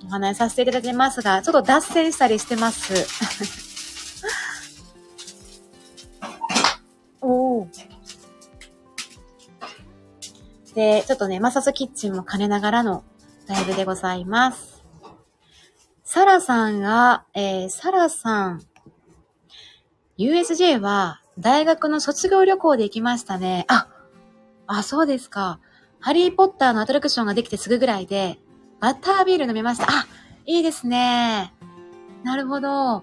[0.07, 2.95] お話しさせていただきますが、ちょっと脱線したりしてます。
[7.23, 7.69] おお。
[10.75, 13.05] で、ちょっとね、マサスキッチンも兼ねながらの
[13.47, 14.74] ライブでございます。
[16.15, 18.63] サラさんが、えー、サラさん、
[20.17, 23.65] USJ は大学の卒業旅行で行きましたね。
[23.67, 23.89] あ、
[24.69, 25.59] あ、そうですか。
[25.99, 28.39] ハリーポッターのアトラクションができてすぐぐらいで、
[28.79, 29.87] バッタービール飲みました。
[29.89, 30.07] あ、
[30.47, 31.53] いいですね。
[32.23, 33.03] なるほど。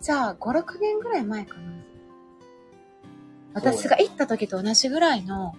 [0.00, 1.60] じゃあ、5、6年ぐらい前かな。
[3.52, 5.54] 私が行った時と同じぐらいの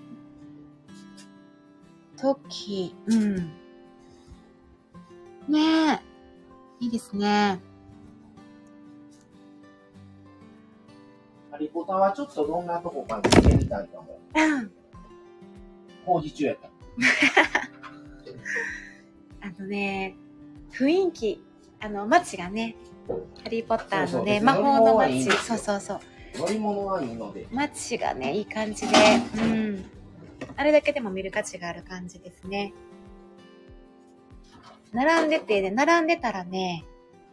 [2.19, 3.35] 時、うん。
[5.47, 6.06] ねえ。
[6.79, 7.59] いいですね。
[11.51, 14.19] ハリポタはちょっとどんなとこか見てみたいかも。
[14.35, 14.71] うん。
[16.05, 16.69] 工事中やった。
[19.47, 20.15] あのね、
[20.71, 21.43] 雰囲気、
[21.79, 22.75] あの、街がね、
[23.43, 25.99] ハリーポッターのね、そうそう魔法の街、そうそうそう。
[26.35, 27.47] 乗り物はいいので。
[27.51, 28.93] 街がね、いい感じで、
[29.35, 29.85] うん。
[30.55, 32.73] あれだけでも見る価値がある感じですね。
[34.97, 36.83] 並んでて、ね、並んでたらね、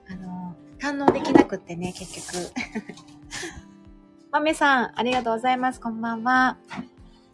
[0.07, 2.53] あの、堪能できなくってね、結局。
[4.31, 5.81] 豆さん、ありがとうございます。
[5.81, 6.59] こんばんは。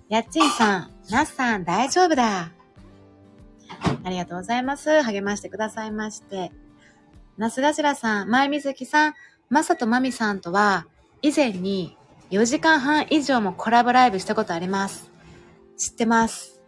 [0.09, 2.53] やっちんさん、なっさん、大丈夫だ。
[4.05, 5.03] ありがとうございます。
[5.03, 6.53] 励ましてくださいまして。
[7.37, 9.14] なすがしらさん、まいみずきさん、
[9.49, 10.87] まさとまみさんとは、
[11.22, 11.97] 以前に
[12.31, 15.11] 4時間半以上もコラボライブしたことあります。
[15.76, 16.61] 知ってます。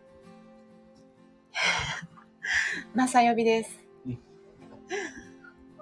[2.94, 3.70] まさ呼びです
[4.06, 4.18] うん。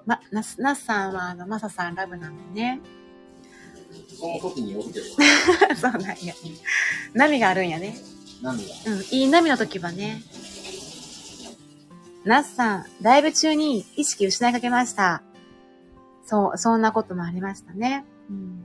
[0.07, 2.81] ま、なす、なっさんは、あの、まささんラブなんでね。
[4.19, 5.05] その時に起きてる。
[5.77, 6.35] そうなんや。
[7.15, 7.97] 波があるんやね。
[8.43, 8.75] 涙。
[8.87, 10.23] うん、いい波の時はね。
[12.25, 15.23] なっさん、ライブ中に意識失いかけました。
[16.25, 18.05] そう、そんなこともありましたね。
[18.29, 18.65] うん、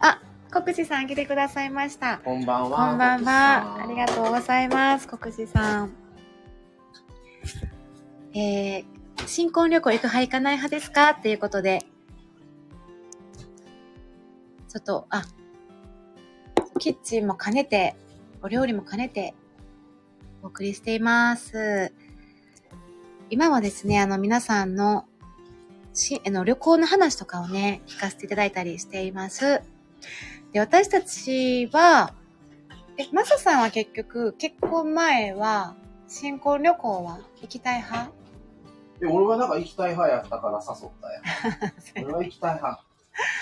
[0.00, 0.20] あ、
[0.50, 2.18] 国士さん来てくださいました。
[2.24, 2.88] こんばんは。
[2.88, 3.82] こんばんは。
[3.82, 5.08] ありがとうございます。
[5.08, 6.01] 国士さん。
[8.34, 8.84] えー、
[9.26, 11.10] 新婚旅行行く派行かない派ですか？
[11.10, 11.80] っていうことで。
[14.68, 15.24] ちょっと、あ、
[16.78, 17.94] キッチンも兼ねて、
[18.42, 19.34] お料理も兼ねて、
[20.42, 21.92] お送りしています。
[23.28, 25.04] 今はですね、あの皆さんの
[25.92, 29.60] しあの旅行の話とかをね、聞かせていただいたりしています。
[30.52, 32.14] で、私たちは、
[32.96, 35.76] え、マサさんは結局、結婚前は、
[36.08, 38.10] 新婚旅行は行きたい派？
[39.02, 42.06] で、俺はなんか行きたい派やったから誘ったやん。
[42.06, 42.84] 俺は行きたい派。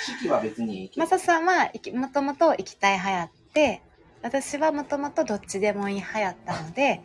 [0.06, 1.06] 式は別にいいけどマ。
[1.06, 3.82] サさんは、もともと行きたい派やって、
[4.22, 7.02] 私はもともとどっちでもいい派やったので、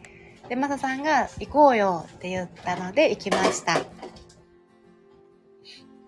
[0.48, 3.82] で、マサさんが行こうよって言ったので行きました。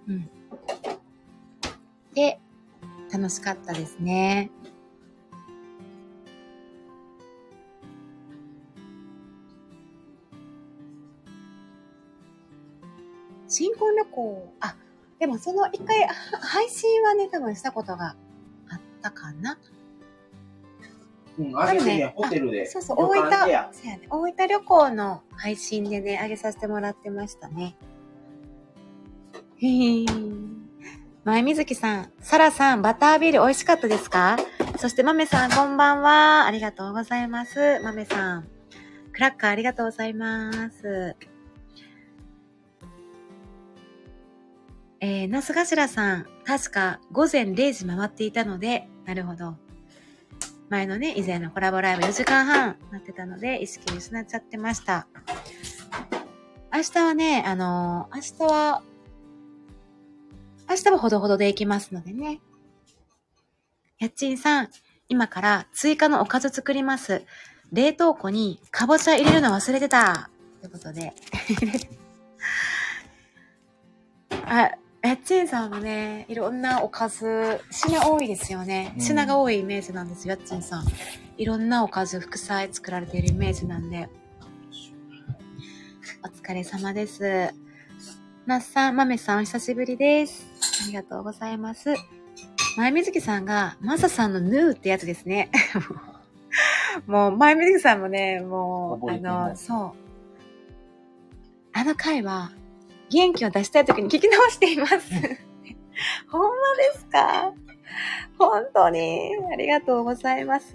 [0.07, 0.29] うん。
[2.13, 2.39] で、
[3.11, 4.51] 楽しかったですね。
[13.57, 14.75] 新婚旅行、あ、
[15.17, 16.09] でもその一回、は
[16.41, 18.15] 配信はね、多分したことが
[18.69, 19.57] あったかな。
[21.39, 22.65] うん、あげてね、ホテルあで。
[22.67, 27.75] そうそう、大分、そうやね、大分旅行の配信でね、あげさせてもらってましたね。
[29.57, 30.47] へー。
[31.23, 34.37] 前水木さん、サラさん、バタービール美味しかったですか？
[34.77, 36.45] そして、豆さん、こんばんは。
[36.45, 37.79] ありがとうございます。
[37.79, 38.47] 豆さん。
[39.13, 41.15] クラッカーありがとうございます。
[44.99, 49.55] えー、那須頭さん、確か午前0時回っていたので、なるほど。
[50.69, 55.07] 前のね、以前のコラボライブ4時間半なってたので、意識失っちゃってました。
[56.73, 58.81] 明日はね、あのー明日は、
[60.69, 62.41] 明日はほどほどで行きますのでね。
[63.99, 64.69] やっちんさん、
[65.09, 67.23] 今から追加のおかず作ります。
[67.71, 70.29] 冷凍庫にかぼちゃ入れるの忘れてた。
[70.61, 71.13] ということで。
[74.45, 74.71] あ、
[75.07, 78.91] やっちんさんもね、いろんなおかず、品多いですよね。
[78.97, 80.83] うん品が多いイメージなんですよ、やっちんさん。
[81.37, 84.09] いろんなおかず、副菜作られているイメージなんで。
[86.25, 87.53] お疲れ様です。
[88.45, 90.45] なっさん、まめさん、お久しぶりです。
[90.83, 91.95] ありがとうございます。
[92.75, 95.49] 前水木さんが、まささんのヌーってやつですね。
[97.07, 99.91] もう、前水木さんもね、もう、あの、そう。
[101.71, 102.51] あの回は、
[103.09, 104.97] 元気を出したい時に聞き直しています。
[106.29, 106.49] ほんま
[106.93, 107.53] ですか？
[108.37, 110.73] 本当に、ありがとうございます。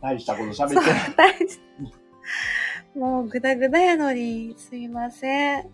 [0.00, 0.74] 大したこと喋って
[1.16, 1.34] ない。
[2.98, 5.70] もうぐだぐだやのに、すいません。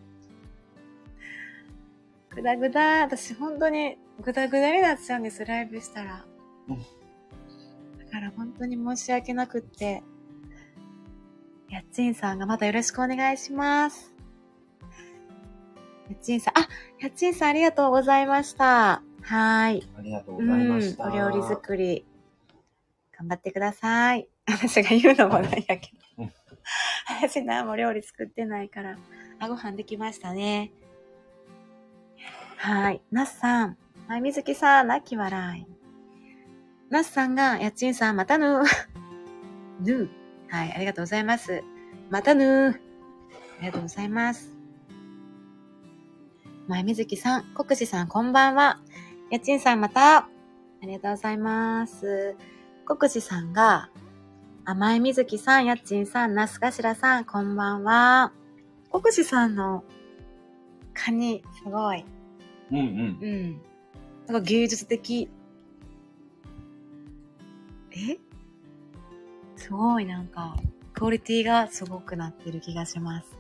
[2.34, 6.24] ぐだぐだ、私本当にぐだぐだになっちゃうんです、ライブしたら。
[6.68, 10.03] うんだから本当に申し訳なくって。
[11.68, 14.14] やっちんさんがまたよろしくお願いします。
[16.09, 16.68] やっちんさん、あ、
[17.00, 18.66] やっちんさんありがとうございました。
[18.66, 19.88] はーい。
[19.98, 21.07] ありがとううございん、ました。
[21.07, 22.05] お料理作り、
[23.16, 24.28] 頑張ってください。
[24.46, 26.32] 私が言うのもなんやけどうん。
[27.22, 28.98] 私何も料理作ってないから。
[29.38, 30.72] あ、ご飯できましたね。
[32.57, 33.02] はい。
[33.11, 33.78] なっさん。
[34.07, 35.66] はい、みずきさん、泣き笑い。
[36.90, 38.64] なっさんが、やっちんさん、またぬー。
[39.80, 40.09] ぬー。
[40.48, 41.64] はい、ありがとうございます。
[42.11, 42.72] またぬー。
[42.72, 44.53] ありがとうございます。
[46.67, 48.81] 前みずきさん、国士さん、こんばんは。
[49.31, 50.29] やっちんさんまた、あ
[50.81, 52.37] りがとうございます。
[52.87, 53.91] 国士さんが、
[54.65, 58.33] 甘いみずきさん、やっちんさん、なすかしらさん、こんばんは。
[58.91, 59.85] 国士さんの
[60.95, 62.03] カニ、すごい。
[62.71, 63.19] うんうん。
[63.21, 63.61] うん。
[64.27, 65.28] なんか芸術的。
[67.91, 68.16] え？
[69.57, 70.57] すごいなんか、
[70.95, 73.36] クオリティがすごくなってる気がします。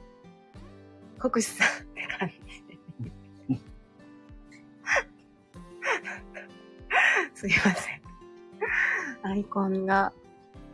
[1.18, 2.63] 国士さんって感じ。
[7.44, 8.00] すいません。
[9.22, 10.14] アイコンが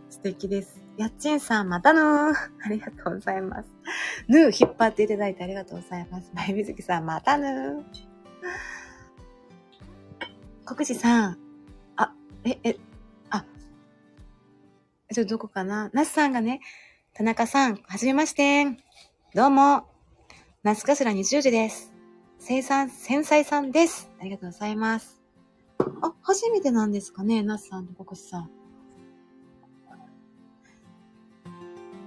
[0.08, 0.80] 素敵です。
[0.96, 2.32] やっちんさん、またぬー。
[2.32, 3.68] ありがとうございます。
[4.28, 6.30] ぬー引っ張っていただいてありがとうございます。
[6.32, 7.84] まゆみずきさん、またぬー。
[10.64, 11.38] 国士さん、
[11.96, 12.14] あ、
[12.44, 12.76] え、え、
[13.30, 13.44] あ、
[15.12, 15.90] ちょっとどこかな？
[15.92, 16.60] 那須さんがね、
[17.14, 18.64] 田中さん、はじめまして。
[19.34, 19.88] どうも。
[20.62, 21.92] 那須頭20時です。
[22.38, 24.08] 生産、繊細さんです。
[24.20, 25.19] ありがとうございます。
[26.02, 28.50] あ、初めてなんですかね、那須さんと国士さん。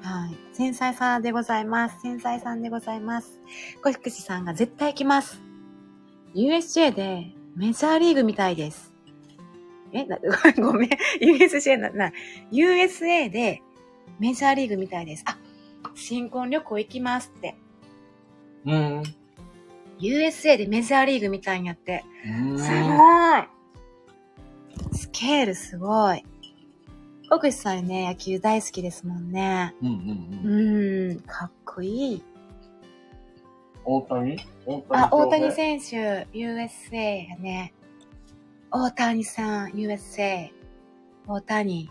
[0.01, 0.55] はい。
[0.55, 2.01] 繊細さんでございます。
[2.01, 3.39] 繊細さんでございます。
[3.81, 5.41] 国士さんが絶対来ます。
[6.35, 8.93] USJ でメジャーリーグみたいです。
[9.93, 10.19] え、な、
[10.57, 10.89] ごめん。
[11.21, 12.11] USJ な、な、
[12.51, 13.61] USA で
[14.19, 15.23] メジャーリーグみたいです。
[15.25, 15.37] あ、
[15.95, 17.55] 新婚旅行行きますって。
[18.65, 19.03] うん。
[19.99, 22.03] USA でメジャーリーグみたいにやって。
[22.27, 23.52] うんすごい
[24.93, 26.23] スケールすごい。
[27.29, 29.73] 国士さんね、野球大好きですもんね。
[29.81, 30.51] うんうんうう
[31.07, 31.11] ん。
[31.11, 32.23] ーん、かっこいい。
[33.85, 34.37] 大谷？
[34.65, 37.73] 大あ、大谷選手、USA やね。
[38.71, 40.51] 大谷さん、USA。
[41.27, 41.89] 大谷。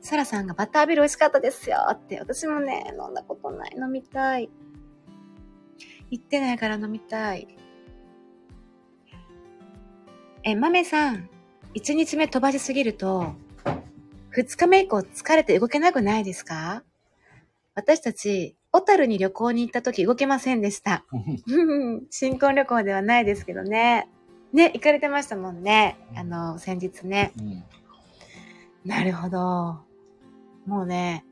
[0.00, 2.18] サラさんがバタービール美味しかったですよって。
[2.18, 3.76] 私もね、飲んだことない。
[3.76, 4.48] 飲みたい。
[6.10, 7.48] 行ってないから飲みたい。
[10.44, 11.28] え、豆さん、
[11.78, 13.34] 1日目飛ばしすぎると、
[14.36, 16.82] 2日目以降疲れて動けなくないですか？
[17.74, 21.04] 私たち、小樽に旅行に行った時動けませんでした。
[22.10, 24.08] 新婚旅行ではないですけどね。
[24.52, 25.96] ね、行かれてましたもんね。
[26.16, 27.32] あの、先日ね。
[27.38, 27.64] うん。
[28.84, 29.78] なるほど。
[30.66, 31.24] もうね、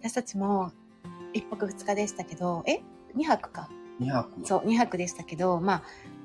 [0.00, 0.72] 私たちも
[1.32, 2.80] 一泊二日でしたけど、え？
[3.14, 3.70] 二泊か。
[4.00, 4.46] 2泊。
[4.46, 5.82] そう、二泊でしたけど、まあ、
[6.16, 6.17] 一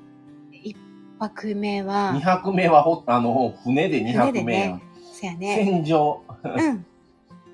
[1.28, 4.82] 泊目は2、泊目はほ、あの、船で2泊目やん。
[5.12, 6.22] そやね、船上。
[6.42, 6.86] うん。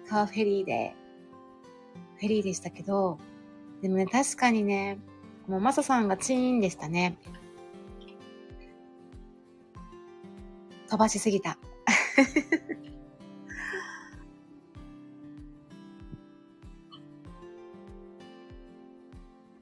[0.09, 0.95] カーフェリーで、
[2.19, 3.19] フェリーでしたけど、
[3.81, 4.99] でもね、確かにね、
[5.47, 7.17] もうマサさんがチーンでしたね。
[10.89, 11.57] 飛ばしすぎた。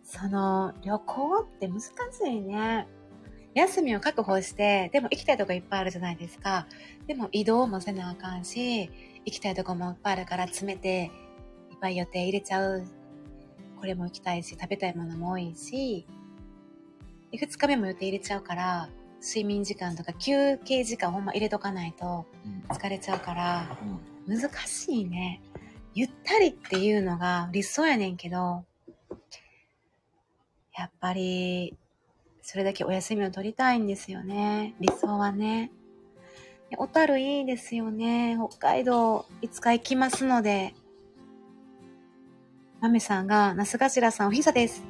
[0.03, 1.91] その、旅行って難し
[2.25, 2.89] いね。
[3.59, 6.67] 休みを確保して、でも行きたいとこいっぱいあるじゃないですか。
[7.07, 8.91] でも移動もせなあかんし、
[9.25, 11.11] 行きたいとこもいっぱいあるから詰めて、
[11.71, 12.85] いっぱい予定入れちゃう。
[13.79, 16.07] これも行きたいし、食べたいものも多いし、
[17.31, 18.89] で2日目も予定入れちゃうから、
[19.21, 25.41] 睡眠時間とか休憩時間ほんま入れとかないとうん疲れちゃうから、うん難しいね。
[25.95, 28.65] ゆったりっていうのが理想やねんけど、
[30.77, 31.75] やっぱり、
[32.51, 34.75] それだけお休みを取りたいんですよね。
[34.81, 35.71] 理想はね。
[36.79, 38.39] 小樽いいですよね。
[38.39, 40.75] 北海道、いつか行きますので。
[42.81, 44.83] マメさんが、那須頭さんおひさです。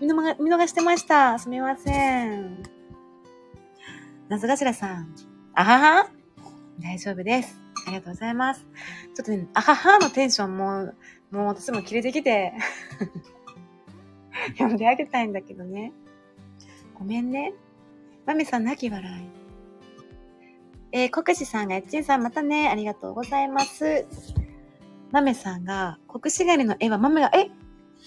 [0.00, 1.38] 見逃見逃してました。
[1.38, 2.64] すみません。
[4.28, 5.14] 那須頭さん。
[5.54, 6.10] あはは
[6.80, 7.56] 大丈夫です。
[7.86, 8.66] ありがとうございます。
[9.14, 10.92] ちょっとね、あははのテンションも、
[11.30, 12.52] もう私も切れてきて、
[14.58, 15.92] 読んであげたいんだけどね。
[16.98, 17.52] ごめんね。
[18.24, 19.28] まめさん泣き笑い。
[20.92, 24.06] えー、国士さんが、えっちんさんまたね、ありがとうございます。
[25.12, 27.50] まめさんが、国士狩りの絵はまめが、え？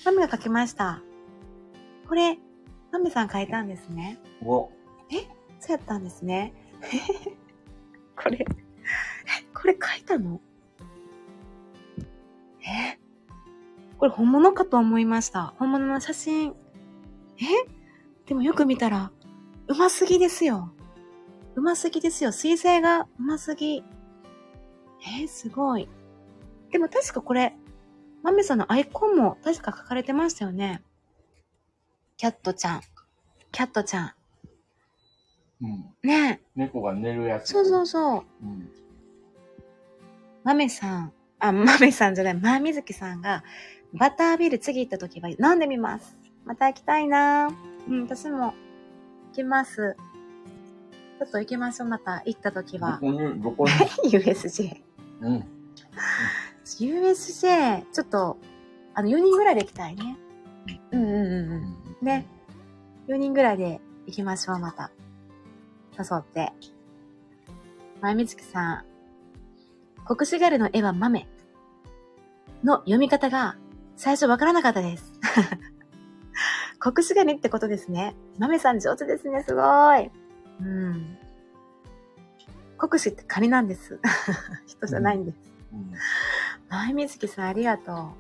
[0.06, 1.02] まめが描きました。
[2.08, 2.38] これ、
[2.92, 4.20] まめさん描いたんですね。
[4.44, 4.72] お、
[5.60, 6.54] そうやったんですね。
[8.16, 8.46] これ、え、
[9.54, 10.42] これ書いたの？
[12.62, 12.98] え？
[13.98, 15.54] これ本物かと思いました。
[15.58, 16.56] 本物の写真。
[17.38, 17.79] え？
[18.30, 19.12] でもよく見たら、
[19.68, 20.72] うますぎですよ。
[21.56, 22.32] うますぎですよ。
[22.32, 23.84] 水星がうますぎ。
[25.02, 25.90] えー、すごい。
[26.72, 27.56] でも確かこれ、
[28.22, 30.84] マメさんのアイコンも確か書かれてましたよね。
[32.18, 32.82] キャットちゃん。
[33.52, 34.12] キャットちゃん。
[35.62, 35.86] うん。
[36.04, 36.46] ねえ。
[36.56, 37.52] 猫が寝るやつ。
[37.52, 38.24] そうそうそう。
[38.44, 38.70] うん。
[40.44, 43.44] マメさん、あ、マメさんじゃない、マーミズキさんが、
[43.92, 46.16] バタービール次行った時は飲んでみます。
[46.46, 47.50] また行きたいな
[47.90, 48.54] うん、私も
[49.30, 49.96] 行きます。
[51.20, 53.00] ちょっと行きましょう、また行った時は。
[53.02, 53.66] どこに、どこ
[54.04, 54.12] に。
[54.14, 54.82] USJ。
[55.22, 55.46] うん。
[56.64, 58.38] USJ、ちょっと、
[58.94, 60.18] あの、4人ぐらいで行きたいね。
[60.92, 62.06] うんうんうんうん。
[62.06, 62.26] ね。
[63.08, 64.92] 4人ぐらいで行きましょう、また。
[65.98, 66.54] 誘って。
[68.02, 68.86] 前みつきさん。
[70.06, 71.28] 国士ガルの絵は豆。
[72.64, 73.58] の読み方が
[73.96, 75.12] 最初わからなかったです。
[76.80, 78.16] 国士ガルってことですね。
[78.38, 79.62] 豆さん上手ですね、すご
[79.98, 80.10] い。
[80.62, 81.18] うん。
[82.78, 84.00] 国士ってカニなんです。
[84.66, 85.38] 人じゃないんです。
[85.74, 85.92] うん。
[86.70, 88.14] 前みつきさんありがと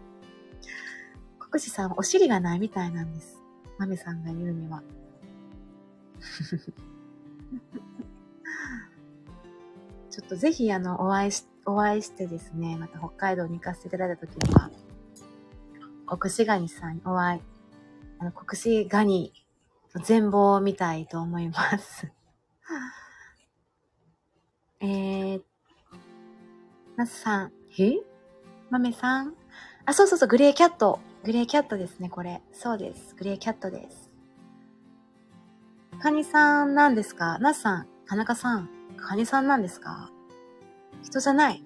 [1.39, 1.47] う。
[1.49, 3.41] 国士さんお尻がないみたいなんです。
[3.77, 4.83] 豆さんが言うには。
[10.11, 14.69] ちょっとぜひあの、お会いし、お会いしてですね、また北海道に行かせていただいたときには、
[16.05, 17.41] 国士ガニさんにお会い、
[18.19, 19.33] あの、国士ガニ
[19.95, 22.11] の全貌を見たいと思います。
[24.81, 25.41] えー、
[26.95, 27.99] なすさん、え？
[28.69, 29.33] 豆さん？
[29.85, 30.99] あ、そうそうそう、グレーキャット。
[31.23, 32.41] グレーキャットですね、これ。
[32.53, 33.15] そうです。
[33.15, 34.09] グレーキャットです。
[36.01, 37.39] カニさんなんですか？
[37.39, 40.11] ナスさん、田中さん、カニさんなんですか？
[41.03, 41.63] 人じゃない。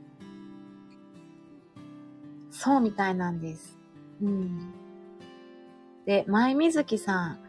[2.49, 3.77] そうみたいなんです。
[4.21, 4.73] うん。
[6.05, 7.39] で、前水木さん、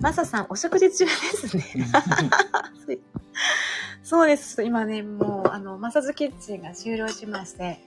[0.00, 1.64] マサさん、お食事中ですね。
[4.02, 4.62] そうです。
[4.62, 7.80] 今ね、もう、あの、マサズキッチンが終了しまして、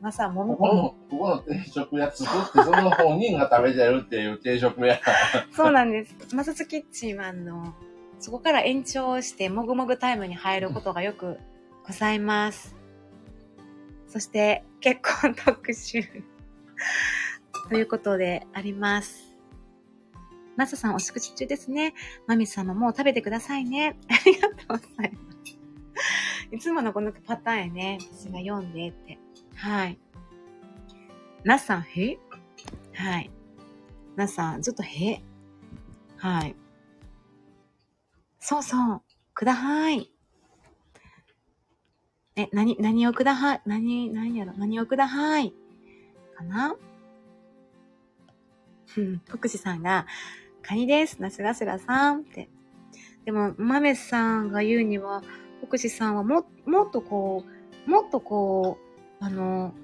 [0.00, 5.00] マサももここの、ここの定食屋作って、その本人が食べてるっていう定食屋。
[5.50, 6.14] そうなんです。
[6.34, 7.74] マサズキッチンは、あの、
[8.20, 11.38] そこから延長して、もぐもぐタイムに入ることがよく
[11.86, 12.76] ございます。
[14.06, 16.02] そして、結婚特集
[17.68, 19.31] ということであります。
[20.56, 21.94] ナスさんお食事中ですね。
[22.26, 23.96] マミさんももう食べてくださいね。
[24.08, 25.58] ありがとうございます。
[26.50, 27.98] いつものこのパターンやね。
[28.00, 29.18] 私が読んでって。
[29.54, 29.98] はい。
[31.44, 32.18] ナスさん、へ？
[32.92, 33.30] はい。
[34.16, 35.22] ナスさん、ずっとへ？
[36.18, 36.54] はい。
[38.38, 39.02] そうそう。
[39.34, 40.12] くだはーい。
[42.36, 45.54] え、何、何をくだはい、何、何やろ、何をくだはーい？
[46.36, 46.76] かな？
[48.96, 50.06] うん、徳司さんが、
[50.62, 52.48] カニです、なすがすらさんって。
[53.24, 55.22] でも、マメさんが言うには、
[55.60, 57.44] 徳司さんはも、もっとこ
[57.86, 58.78] う、もっとこ
[59.20, 59.74] う、あの、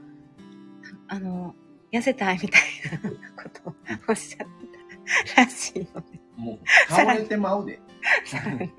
[1.08, 1.54] あの、
[1.92, 2.62] 痩せたいみたい
[3.02, 3.10] な
[3.42, 3.74] ことを
[4.08, 6.20] おっしゃってたらしいので。
[6.36, 7.80] もう、倒れてまうで。
[8.24, 8.70] さらに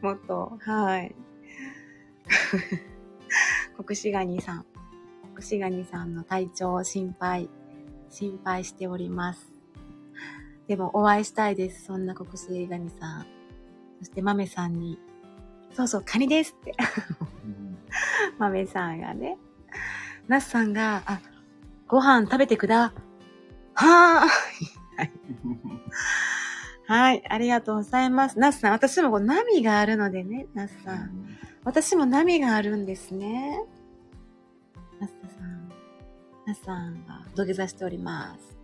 [0.00, 1.14] もっと、はい。
[3.76, 4.66] 国士ガニさん。
[5.34, 7.50] 国士ガニさんの体調を心配、
[8.10, 9.52] 心配しております。
[10.68, 11.84] でもお会いしたいです。
[11.86, 13.26] そんな国士ガニさん。
[13.98, 14.98] そして豆さんに、
[15.72, 16.74] そうそう、カニですって。
[18.38, 19.38] 豆さんがね。
[20.28, 21.20] ナスさんが、あ、
[21.88, 22.92] ご飯食べてくだ。
[23.74, 24.28] はー
[26.86, 28.38] はい、ありがとうございます。
[28.38, 31.38] ナスさん、私もこう波があるのでね、ナスさん。
[31.64, 33.60] 私も波があるんですね。
[36.50, 36.80] ナスさん。
[36.80, 38.58] ナスさんが土下座しております。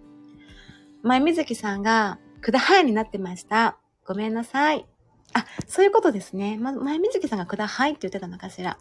[1.03, 3.77] 前水木さんが、くだはいになってました。
[4.05, 4.87] ごめんなさい。
[5.35, 6.59] あ、そういうことですね。
[6.59, 8.77] ま、前水木さんがくだはいって言ってたのかしら。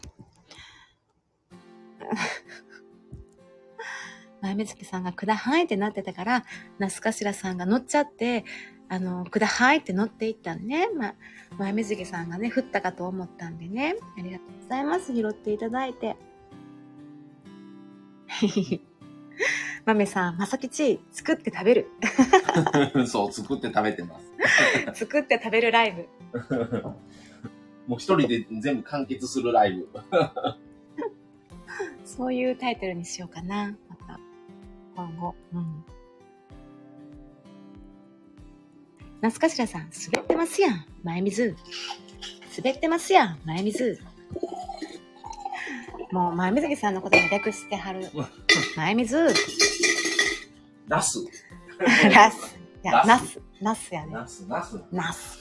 [4.42, 6.44] 前水木さんがくだはいってなってたから、
[6.78, 8.44] ナスカシラさんが乗っちゃって、
[8.88, 10.88] あの、くだはいって乗っていったんね。
[10.90, 11.14] ま、
[11.58, 13.96] 前水木さんがね、降ったかと思ったんでね。
[14.18, 15.14] ありがとうございます。
[15.14, 16.16] 拾っていただいて。
[19.84, 21.88] 豆さん、まさきち、作って食べる。
[23.06, 24.32] そう、作って食べてます。
[24.94, 26.82] 作って食べるライブ。
[27.86, 29.88] もう一人で全部完結するライブ。
[32.04, 33.76] そういうタイトルにしようかな。
[33.88, 34.20] また、
[34.96, 35.34] 今後。
[35.52, 35.84] うん。
[39.20, 40.86] ナスカシラさん、滑ってますやん。
[41.02, 41.56] 前水。
[42.56, 43.38] 滑ってますやん。
[43.44, 44.00] 前水。
[46.12, 48.10] もう、前水木さんのことに略してはる。
[48.76, 49.28] 前水。
[50.88, 51.24] ナス。
[52.12, 52.56] ラス。
[52.84, 53.40] いや、ナス。
[53.60, 54.12] ナスやね。
[54.12, 54.80] ナス、ナス。
[54.92, 55.38] ナス。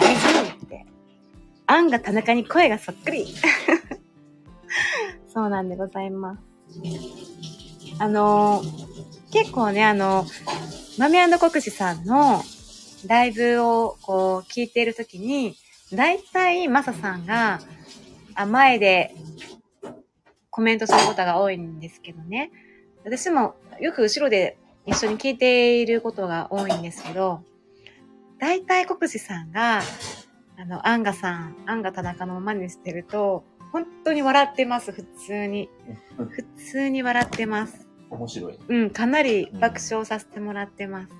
[0.00, 0.86] 前水って。
[1.66, 3.26] アンが田中に声がそっくり。
[5.32, 6.40] そうなんでございます。
[7.98, 8.92] あのー
[9.32, 10.26] 結構ね、あの、
[10.98, 12.42] マメ国士さんの
[13.06, 15.56] ライブをこう聞いているときに、
[15.90, 17.58] だいたいマサさんが、
[18.34, 19.14] あ、前で
[20.50, 22.50] コメントすることが多いんですけどね。
[23.04, 27.42] 私もよく後ろで一緒に聞いていることが多いんですけど、
[28.38, 29.80] だいたい国士さんが、
[30.58, 35.68] あの、アンガさん、アンガ田中の真似してると、本当に笑ってます、普通に。
[36.16, 37.88] 普通に笑ってます。
[38.10, 38.58] 面白い。
[38.68, 41.14] うん、かなり爆笑させてもらってます。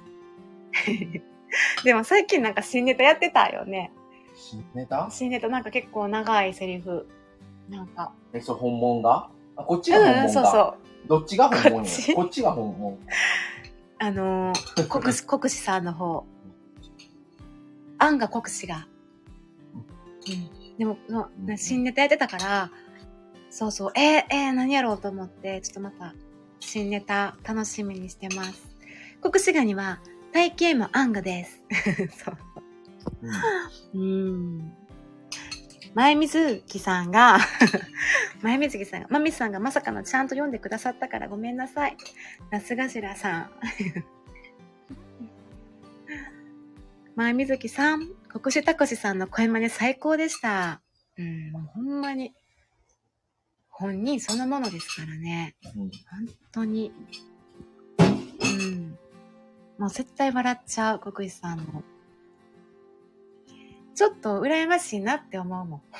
[1.84, 3.92] でも最近なんか新ネタやってたよね。
[4.42, 5.08] 新ネタ？
[5.08, 7.06] 新ネタなんか結構長いセリフ。
[7.70, 8.12] なんか。
[8.32, 9.30] え、それ本物が？
[9.56, 10.76] あ、こっちが本うん、物そうそうが。。
[11.06, 12.98] どっちが本物こっちやこっちが本物。
[14.00, 16.24] あのー、 国士、国士さんの方。
[17.98, 18.88] アンが国士が。
[19.74, 20.76] うん。
[20.76, 22.70] でも、の新ネタやってたから、
[23.48, 26.14] そうそう、えー、えー、何やろうと思って、ちょっとまた、
[26.58, 28.76] 新ネタ楽しみにしてます。
[29.20, 30.00] 国士ガニは、
[30.32, 31.62] 体型もアンガです。
[32.24, 32.38] そう。
[33.94, 34.72] うん。
[35.94, 37.38] 前水木さんが、
[38.40, 41.96] 前水木さんが、まみさんがまさかのちゃんと読んでくださったからごめんなさい。
[42.50, 43.50] なすがしらさん。
[47.14, 50.80] 前水木さん、国士たこしさんの声真似最高でした。
[51.18, 52.32] うん、もうほんまに、
[53.68, 55.56] 本人そのものですからね。
[55.74, 56.90] うんうん本当に。
[57.98, 58.98] うん。
[59.78, 61.82] もう絶対笑っちゃう、国士さんも。
[63.94, 65.82] ちょっと羨ましいなって思うもん。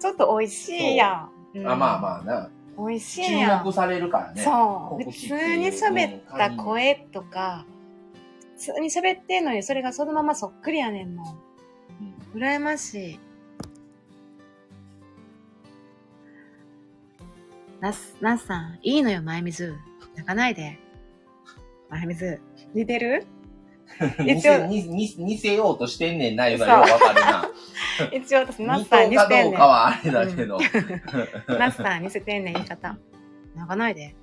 [0.00, 1.58] ちょっと美味しいやん。
[1.58, 2.50] うんあ、まあまあな。
[2.78, 3.72] 美味しい注やん目。
[3.72, 4.42] されるからね。
[4.42, 5.04] そう。
[5.04, 7.64] 普通に喋った声とか、
[8.56, 11.26] 普通に喋ってんのに、それがそのままそっくりやねんもん。
[12.34, 13.20] うん羨ましい。
[17.80, 19.74] ナス、ナスさん、いいのよ、前水。
[20.14, 20.78] 泣かないで。
[21.90, 22.40] 前水。
[22.74, 23.26] 似てる？
[23.41, 23.41] 似
[24.26, 27.48] 一応せ似似似せようとしてんねんな、いうのはようわかるな。
[28.12, 30.58] 一応私、ナ似スさんとうかにしてんねどうかはあれだけど。
[30.58, 30.60] ん。
[31.58, 32.96] ナスさんにせてんねん、言い方。
[33.54, 34.14] 泣かないで。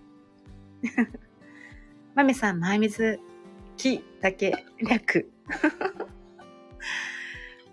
[2.16, 3.20] まめさん、前水、
[3.78, 5.32] 木だけ略。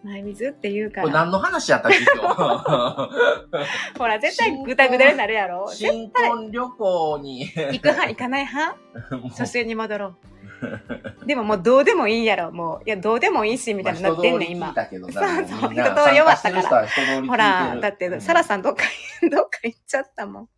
[0.05, 1.03] 前水って言うから。
[1.03, 2.29] これ何の話やったっけ、今
[3.95, 3.99] 日？
[3.99, 5.69] ほら、絶対グダグダになるやろ。
[5.73, 7.47] 新婚旅行に。
[7.47, 8.09] 行く派？
[8.11, 8.79] 行かない派？
[9.31, 10.17] 初心に戻ろう。
[11.27, 12.53] でももうどうでもいいやろ。
[12.53, 14.73] もう、いや、どうでもいいし、みたいになってんねん、今。
[14.73, 18.85] たけどそうそうみんな人通り終わったからほら、だって、サラんさんどっか、
[19.31, 20.43] どっか行っちゃったもん。
[20.43, 20.49] も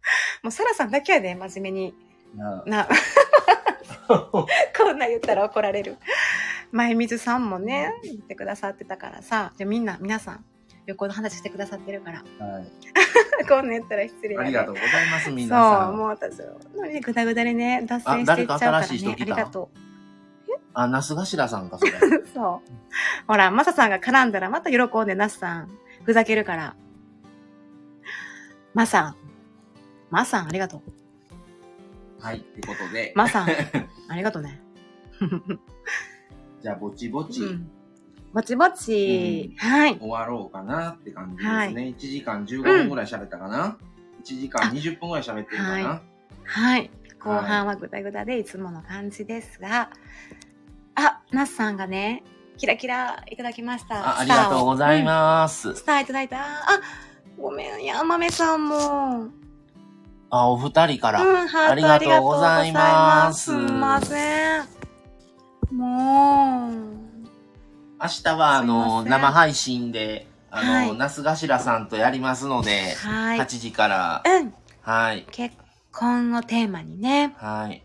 [0.49, 1.95] うサラさんだけやで、真面目に。
[2.37, 2.89] なな、
[4.09, 4.47] こ
[4.93, 5.97] んな言ったら怒られる。
[6.71, 10.45] 前水さんもね、言ってくださってたからさ、じゃあみんな、皆さん、
[10.87, 12.67] 旅行の話してくださってるから、はい
[13.49, 15.97] こんなん言ったら失礼やあでりがとうございます、皆そう、さん。
[15.97, 16.39] もう私、
[16.77, 19.17] 何ぐだぐだでね、脱線していっちゃうからね。
[19.21, 19.71] ありがと
[20.75, 21.93] あ、那須頭さんか、それ。
[21.93, 22.27] う。
[22.33, 22.71] そう。
[23.27, 25.69] ほら、マサさんが絡んだらまた喜んで、ナスさん、
[26.05, 26.77] ふざけるから。
[28.75, 29.17] マさん。
[30.11, 30.83] マさん、ありがとう。
[32.21, 33.49] はい、ってことで、マさん、
[34.09, 34.61] ありがとうね。
[36.63, 37.71] じゃあ、ぼちぼちうん。
[38.33, 39.99] ぼちぼち、はい。
[39.99, 41.51] 終わろうかなって感じですね。
[41.51, 43.79] はい1時間15分ぐらい喋ったかな、
[44.23, 46.03] ?1 時間20分ぐらい喋ってるかな、は
[46.45, 46.91] はい。
[47.21, 49.91] 後半はぐだぐだでいつもの感じですが、
[50.99, 52.25] あ、ナスさんがね、
[52.57, 54.17] キラキラいただきました。
[54.17, 55.05] あありがとうございす。
[55.05, 55.69] ます。
[55.69, 56.39] うんスターいただいた。
[56.39, 56.81] あ、
[57.41, 59.29] ごめん、やまめさんも。
[60.31, 61.23] あ、お二人から。
[61.23, 64.67] うん、ありがとうございますすすんません。
[65.71, 66.73] もう。
[68.01, 73.47] 明日は、あの、生配信で、あの、はい那須頭さんとやりますので、はい8。
[73.47, 74.55] 時から、うん。
[74.83, 75.27] はい。
[75.31, 75.55] 結
[75.93, 77.35] 婚をテーマにね。
[77.39, 77.83] はい。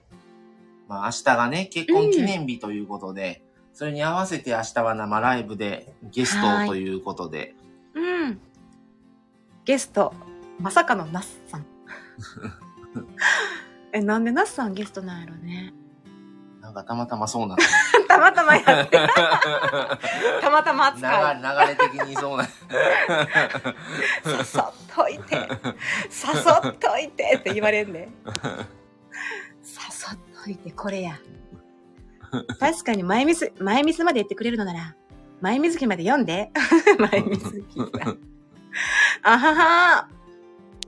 [0.93, 3.43] まあ、明日がね、結婚記念日ということで、
[3.73, 7.55] それに合わせて明日は生ライブでゲストということで、
[7.95, 8.39] うん。
[9.65, 10.13] ゲスト、
[10.59, 11.65] まさかのナスさん。
[13.91, 15.73] え、なんでナスさんゲストなんやろね。
[16.61, 17.63] なんかたまたまそうなって。
[18.07, 18.99] たまたまやって。
[20.41, 21.35] たまたま流扱い。
[21.35, 22.43] れ流れ的にそうな。
[22.43, 22.49] 誘
[24.29, 24.45] っ
[24.95, 25.35] といて。
[25.35, 28.09] 誘っといてって言われんで。
[29.63, 31.19] 誘っといて、これや。
[32.59, 34.95] 確かに前ミス、前ミスまで言ってくれるのなら、
[35.41, 36.51] 前水木まで読んで。
[37.11, 38.19] 前水木さん。
[39.21, 40.09] あはは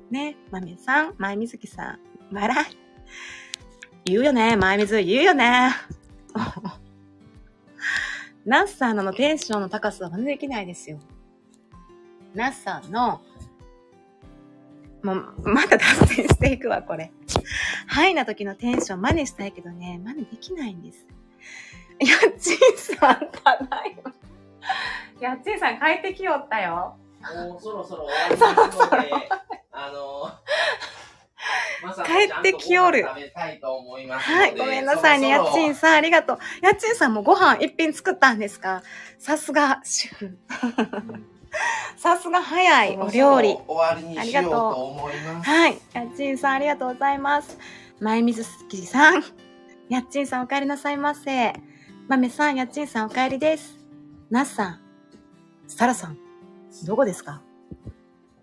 [0.09, 1.99] ね、まみさん、前水木さん、
[2.31, 2.77] 笑い。
[4.05, 5.71] 言うよね、前水、言うよね。
[8.45, 10.99] ナッサーのテンションの高さは真似できないですよ。
[12.33, 13.21] ナッサーの、
[15.03, 17.11] もう、また脱線していくわ、これ。
[17.95, 21.05] ハイな時のテンション真似したいけどね、真似できないんです。
[21.97, 24.11] やっちんさん、ただいま。
[25.21, 26.97] やっちんさん帰ってきよったよ。
[27.47, 29.11] もうそろそろ終わりますので、
[29.71, 30.29] あの、
[32.05, 36.39] 帰ってきよるちゃんとご飯食べたいと思いますのではい、ごめんなさいね、やっちんさん、ありがとう。
[36.61, 38.83] やっちんさんもご飯一品作ったんですか？
[39.19, 40.37] さすが、主婦。
[41.95, 43.57] さすが早い、お料理。
[43.65, 45.49] 終わりにしようと思います。
[45.49, 45.77] はい。
[45.93, 47.57] やっちんさん、ありがとうございます。
[47.99, 49.23] 前水すきさん。
[49.87, 51.53] やっちんさん、お帰りなさいませ。
[52.07, 53.77] まめさん、やっちんさん、お帰りです。
[54.29, 54.79] なっさん。
[55.67, 56.17] サラさん、
[56.85, 57.41] どこですか？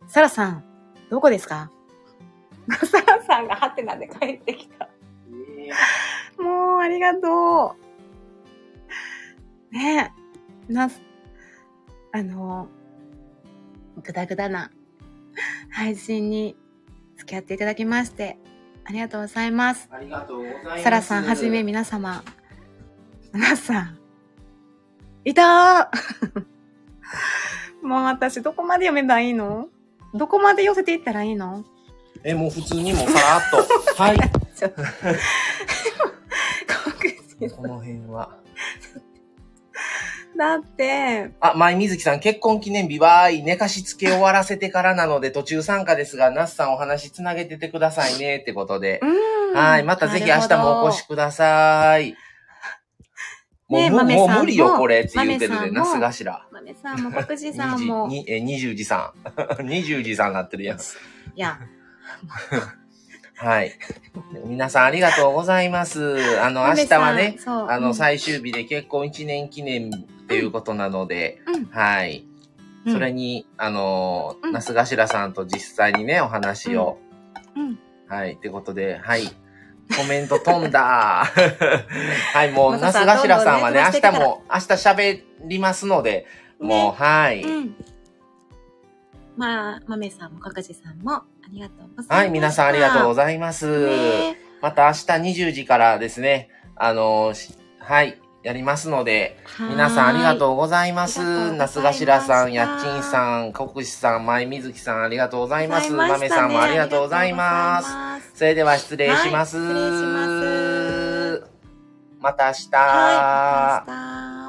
[0.06, 0.64] サラさん、
[1.10, 1.70] どこですか？
[2.68, 4.88] サラさんがハテナで帰ってきた。
[6.42, 7.76] もう、ありがと
[9.70, 9.74] う。
[9.74, 10.12] ね
[10.68, 10.72] え。
[10.72, 10.90] な、
[12.12, 12.68] あの、
[14.02, 14.70] ぐだぐだな
[15.70, 16.56] 配信に
[17.16, 18.38] 付き合っていただきまして、
[18.84, 19.88] ありがとうございます。
[19.90, 20.82] ありがとうございます。
[20.82, 22.22] サラさんはじめ皆様。
[23.32, 23.98] 皆さん。
[25.24, 29.68] いたー もう私どこまで読めばいいの？
[30.14, 31.64] どこまで寄せていったらいいの？
[32.24, 33.56] え、もう普通にもうさらっと。
[34.02, 34.16] はい。
[37.56, 38.38] この辺は。
[40.36, 43.42] だって、あ、前水木さん、結婚記念日はーい。
[43.42, 49.00] 寝かしつけ終わらせてからなので途中参加ですが、ナスさんお話つなげててくださいね、ってことで。
[49.02, 49.54] うん。
[49.54, 49.82] はい。
[49.82, 52.16] またぜひ明日もお越しください。
[53.68, 56.46] もう、ねもう無理よ、これって言ってるで、ナス頭。
[56.52, 58.08] 豆さんも、国士さんも。
[58.26, 59.12] え、二十時さ
[59.60, 59.66] ん。
[59.66, 60.78] 二十時さんになってるやん。
[61.36, 61.58] や、
[63.36, 63.72] はい。
[64.44, 66.40] 皆さんありがとうございます。
[66.40, 69.90] あの、明日はね、あの、うん最終日で結婚1年記念
[70.32, 72.26] っていうことなので、うんはい。
[72.86, 76.98] それに、あの、うん那須頭さんと実際にね、お話を、
[77.56, 77.78] うん。
[78.08, 79.26] はい、ってことで、はい。
[79.26, 81.24] コメント飛んだ。
[82.34, 86.26] はい、もう、那須まささん頭さんはね、明日も、明日喋りますので、
[86.58, 87.42] もう、はい。
[87.42, 87.74] うん。
[89.36, 92.12] まあ、まめさんも、かかじさんも、ありがとうございます。
[92.12, 93.86] はい、皆さんありがとうごいざいます。
[93.86, 100.38] ねまた明日20時からですね、あの、しはい、やりますので、皆さんありがう。
[100.38, 101.20] とうございます。
[101.20, 105.92] ありがした須頭さん、やっちんさん、国士さん、前水木さん、ありがとうございます。
[105.92, 107.86] ましたね豆さんもありがとうございます。
[107.86, 109.56] ありがとうございますそれでは失礼します。
[109.58, 110.26] はい失礼しま
[111.46, 111.52] す
[112.20, 112.68] また明日。
[112.72, 114.41] はい、また明日